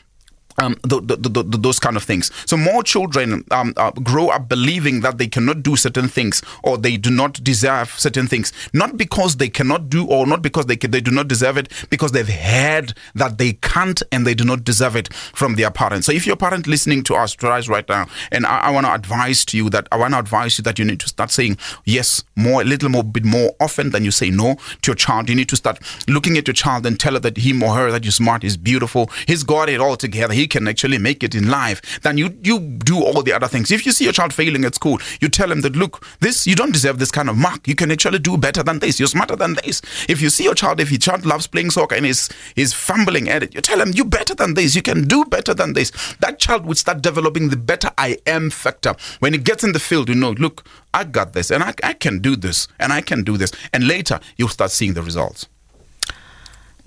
um, 0.59 0.77
the, 0.83 1.01
the, 1.01 1.17
the, 1.17 1.59
those 1.59 1.79
kind 1.79 1.97
of 1.97 2.03
things. 2.03 2.31
So 2.47 2.57
more 2.57 2.83
children 2.83 3.45
um, 3.51 3.73
uh, 3.77 3.91
grow 3.93 4.29
up 4.29 4.49
believing 4.49 5.01
that 5.01 5.19
they 5.19 5.27
cannot 5.27 5.63
do 5.63 5.77
certain 5.77 6.09
things 6.09 6.43
or 6.63 6.77
they 6.79 6.97
do 6.97 7.11
not 7.11 7.43
deserve 7.45 7.91
certain 7.99 8.27
things, 8.27 8.53
not 8.73 8.97
because 8.97 9.37
they 9.37 9.49
cannot 9.49 9.89
do 9.89 10.07
or 10.07 10.27
not 10.27 10.43
because 10.43 10.67
they 10.67 10.77
can, 10.77 10.91
they 10.91 11.01
do 11.01 11.11
not 11.11 11.29
deserve 11.29 11.57
it, 11.57 11.73
because 11.91 12.13
they've 12.13 12.29
heard 12.29 12.95
that 13.15 13.39
they 13.39 13.55
can't 13.55 14.03
and 14.13 14.27
they 14.27 14.35
do 14.35 14.45
not 14.45 14.65
deserve 14.65 14.97
it 14.97 15.13
from 15.13 15.55
their 15.55 15.71
parents. 15.71 16.07
So 16.07 16.13
if 16.13 16.27
your 16.27 16.37
parent 16.37 16.67
listening 16.67 17.03
to 17.05 17.15
us 17.15 17.37
right 17.43 17.89
now, 17.89 18.07
and 18.33 18.47
I, 18.47 18.59
I 18.59 18.71
want 18.71 18.87
to 18.87 18.93
advise 18.93 19.45
to 19.47 19.57
you 19.57 19.71
that 19.71 19.89
I 19.93 19.97
want 19.97 20.15
to 20.15 20.19
advise 20.19 20.59
you 20.59 20.63
that 20.65 20.79
you 20.79 20.85
need 20.85 21.01
to 21.01 21.09
start 21.09 21.31
saying 21.31 21.59
yes 21.85 22.25
more, 22.37 22.63
a 22.63 22.65
little 22.65 22.89
more 22.89 23.05
bit 23.05 23.25
more 23.25 23.55
often 23.61 23.91
than 23.91 24.05
you 24.05 24.11
say 24.11 24.31
no 24.31 24.57
to 24.83 24.91
your 24.91 24.97
child. 24.97 25.29
You 25.29 25.35
need 25.35 25.49
to 25.51 25.57
start 25.57 25.79
looking 26.09 26.37
at 26.37 26.47
your 26.47 26.55
child 26.55 26.87
and 26.87 26.99
tell 26.99 27.15
her 27.15 27.21
that 27.21 27.37
him 27.37 27.63
or 27.63 27.75
her 27.75 27.91
that 27.91 28.05
you're 28.05 28.13
smart, 28.13 28.45
is 28.45 28.57
beautiful, 28.57 29.11
he's 29.27 29.45
got 29.45 29.69
it 29.69 29.81
all 29.81 29.97
together. 29.97 30.35
He 30.35 30.48
can 30.49 30.67
actually 30.67 30.99
make 30.99 31.23
it 31.23 31.35
in 31.35 31.49
life, 31.51 32.01
then 32.03 32.19
you 32.19 32.37
you 32.43 32.59
do 32.61 33.03
all 33.03 33.23
the 33.23 33.33
other 33.33 33.49
things. 33.49 33.71
If 33.71 33.87
you 33.87 33.93
see 33.93 34.05
your 34.05 34.13
child 34.13 34.33
failing 34.33 34.65
at 34.65 34.75
school, 34.75 34.99
you 35.21 35.29
tell 35.29 35.51
him 35.51 35.61
that 35.63 35.77
look, 35.77 36.05
this 36.21 36.47
you 36.47 36.55
don't 36.55 36.73
deserve 36.73 36.99
this 36.99 37.11
kind 37.11 37.29
of 37.29 37.37
mark. 37.37 37.69
You 37.69 37.75
can 37.75 37.91
actually 37.91 38.19
do 38.19 38.37
better 38.37 38.63
than 38.63 38.79
this. 38.81 38.99
You're 38.99 39.09
smarter 39.09 39.37
than 39.37 39.55
this. 39.55 39.83
If 40.09 40.21
you 40.21 40.31
see 40.31 40.45
your 40.45 40.55
child, 40.55 40.81
if 40.81 40.91
your 40.91 40.99
child 40.99 41.25
loves 41.25 41.47
playing 41.47 41.71
soccer 41.71 41.95
and 41.95 42.07
is 42.07 42.29
is 42.57 42.73
fumbling 42.73 43.29
at 43.29 43.43
it, 43.43 43.55
you 43.55 43.61
tell 43.61 43.81
him 43.81 43.93
you're 43.93 44.05
better 44.05 44.35
than 44.35 44.55
this. 44.55 44.75
You 44.75 44.83
can 44.83 45.07
do 45.07 45.25
better 45.25 45.55
than 45.55 45.75
this. 45.75 45.91
That 46.21 46.39
child 46.39 46.67
would 46.67 46.79
start 46.79 47.03
developing 47.03 47.49
the 47.49 47.57
better 47.57 47.91
I 47.99 48.19
am 48.27 48.51
factor. 48.51 48.95
When 49.21 49.33
he 49.33 49.39
gets 49.39 49.65
in 49.65 49.73
the 49.73 49.81
field, 49.81 50.09
you 50.09 50.15
know, 50.15 50.33
look, 50.33 50.65
I 50.95 51.05
got 51.05 51.33
this 51.33 51.51
and 51.51 51.63
I, 51.63 51.75
I 51.83 51.93
can 51.93 52.21
do 52.21 52.37
this 52.37 52.69
and 52.79 52.93
I 52.93 53.01
can 53.01 53.23
do 53.23 53.37
this. 53.37 53.53
And 53.73 53.87
later 53.87 54.21
you'll 54.37 54.49
start 54.49 54.71
seeing 54.71 54.95
the 54.95 55.03
results. 55.03 55.47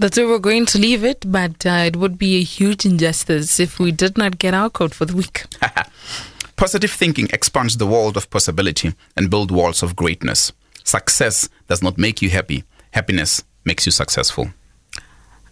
That's 0.02 0.18
where 0.18 0.28
we're 0.28 0.40
going 0.40 0.66
to 0.66 0.80
leave 0.80 1.04
it, 1.04 1.32
but 1.32 1.64
uh, 1.64 1.84
it 1.86 1.96
would 1.96 2.18
be 2.18 2.40
a 2.40 2.44
huge 2.44 2.88
injustice 2.88 3.60
if 3.60 3.78
we 3.78 3.92
did 3.92 4.18
not 4.18 4.40
get 4.40 4.56
our 4.56 4.68
code 4.68 4.96
for 4.96 5.06
the 5.06 5.16
week. 5.16 5.44
Positive 6.56 6.90
thinking 6.90 7.28
expands 7.32 7.78
the 7.78 7.86
world 7.86 8.18
of 8.18 8.28
possibility 8.32 8.96
and 9.16 9.30
builds 9.30 9.54
walls 9.54 9.84
of 9.84 9.96
greatness. 9.96 10.54
Success 10.84 11.50
does 11.68 11.84
not 11.84 12.00
make 12.00 12.20
you 12.20 12.32
happy. 12.32 12.64
Happiness 12.92 13.44
makes 13.64 13.86
you 13.86 13.92
successful. 13.92 14.50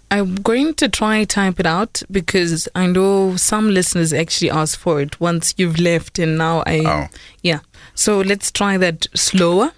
I'm 0.09 0.33
going 0.37 0.73
to 0.75 0.89
try 0.89 1.23
type 1.25 1.59
it 1.59 1.67
out 1.67 2.01
because 2.09 2.67
I 2.73 2.87
know 2.87 3.35
some 3.35 3.69
listeners 3.69 4.11
actually 4.13 4.49
asked 4.49 4.77
for 4.77 4.99
it 4.99 5.21
once 5.21 5.53
you've 5.57 5.79
left, 5.79 6.17
and 6.17 6.39
now 6.39 6.63
I 6.65 6.79
Oh. 6.83 7.07
yeah. 7.43 7.59
So 7.93 8.19
let's 8.21 8.51
try 8.51 8.77
that 8.77 9.05
slower. 9.13 9.73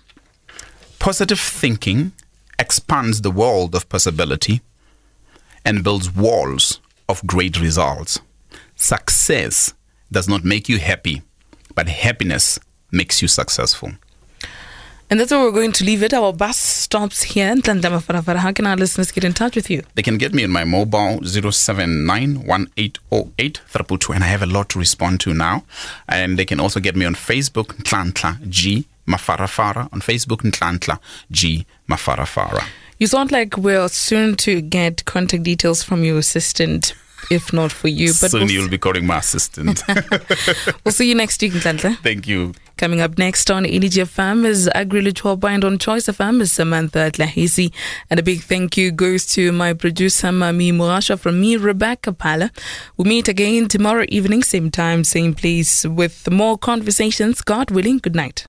Positive 1.00 1.40
thinking 1.42 2.14
expands 2.62 3.22
the 3.22 3.32
world 3.32 3.74
of 3.74 3.90
possibility 3.90 4.62
and 5.66 5.84
builds 5.84 6.14
walls 6.14 6.80
of 7.10 7.26
great 7.26 7.60
results. 7.60 8.20
Success 8.76 9.74
does 10.12 10.30
not 10.30 10.46
make 10.46 10.70
you 10.70 10.78
happy, 10.78 11.24
but 11.74 11.90
happiness 11.90 12.60
makes 12.92 13.20
you 13.22 13.28
successful. 13.28 13.94
And 15.10 15.20
that's 15.20 15.32
where 15.32 15.42
we're 15.42 15.52
going 15.52 15.72
to 15.74 15.84
leave 15.84 16.04
it. 16.04 16.14
Our 16.14 16.32
bus 16.32 16.58
stops 16.58 17.24
here. 17.24 17.54
How 17.66 18.52
can 18.54 18.68
our 18.68 18.78
listeners 18.78 19.12
get 19.12 19.26
in 19.26 19.34
touch 19.34 19.58
with 19.58 19.70
you? 19.70 19.84
They 19.96 20.04
can 20.04 20.18
get 20.18 20.34
me 20.34 20.46
on 20.46 20.52
my 20.52 20.64
mobile 20.64 21.20
0791808 21.20 24.16
and 24.16 24.24
I 24.24 24.28
have 24.28 24.44
a 24.44 24.46
lot 24.46 24.70
to 24.70 24.80
respond 24.80 25.20
to 25.22 25.34
now. 25.34 25.66
And 26.08 26.40
they 26.40 26.46
can 26.46 26.62
also 26.62 26.80
get 26.80 26.96
me 26.96 27.06
on 27.06 27.16
Facebook, 27.16 27.76
Nhlanhla 27.84 28.48
G 28.48 28.88
Mafarafara. 29.08 29.92
On 29.94 30.02
Facebook, 30.02 30.42
Nhlanhla 30.42 31.00
G 31.32 31.66
Mafarafara. 31.90 32.64
You 33.00 33.08
sound 33.08 33.32
like 33.32 33.58
we're 33.58 33.88
soon 33.90 34.36
to 34.38 34.62
get 34.62 35.06
contact 35.06 35.44
details 35.44 35.82
from 35.82 36.04
your 36.04 36.20
assistant, 36.20 36.94
if 37.32 37.52
not 37.52 37.72
for 37.72 37.88
you. 37.88 38.10
But 38.22 38.32
Soon 38.32 38.42
we'll, 38.42 38.52
you'll 38.52 38.70
be 38.70 38.78
calling 38.78 39.08
my 39.08 39.18
assistant. 39.18 39.84
we'll 40.86 40.92
see 40.92 41.10
you 41.10 41.16
next 41.16 41.42
week, 41.42 41.54
Nhlanhla. 41.54 41.98
Thank 42.04 42.28
you. 42.28 42.54
Coming 42.78 43.02
up 43.02 43.18
next 43.18 43.52
on 43.52 43.66
Energy 43.66 44.02
FM 44.02 44.46
is 44.46 44.68
Agri 44.74 45.04
Lichwaba 45.04 45.50
and 45.50 45.64
on 45.64 45.78
Choice 45.78 46.06
FM 46.08 46.42
is 46.42 46.52
Samantha 46.52 47.12
Tlahisi. 47.12 47.72
And 48.10 48.20
a 48.20 48.24
big 48.24 48.42
thank 48.42 48.76
you 48.78 48.92
goes 48.92 49.26
to 49.34 49.52
my 49.52 49.74
producer, 49.74 50.28
Mami 50.30 50.74
Murasha, 50.74 51.18
from 51.18 51.42
me, 51.42 51.58
Rebecca 51.58 52.12
Pala. 52.12 52.50
We 52.98 53.06
meet 53.06 53.28
again 53.28 53.68
tomorrow 53.68 54.06
evening, 54.10 54.42
same 54.44 54.72
time, 54.72 55.04
same 55.04 55.34
place, 55.34 55.86
with 55.86 56.30
more 56.32 56.58
conversations. 56.58 57.42
God 57.42 57.72
willing, 57.72 57.98
good 57.98 58.16
night. 58.16 58.40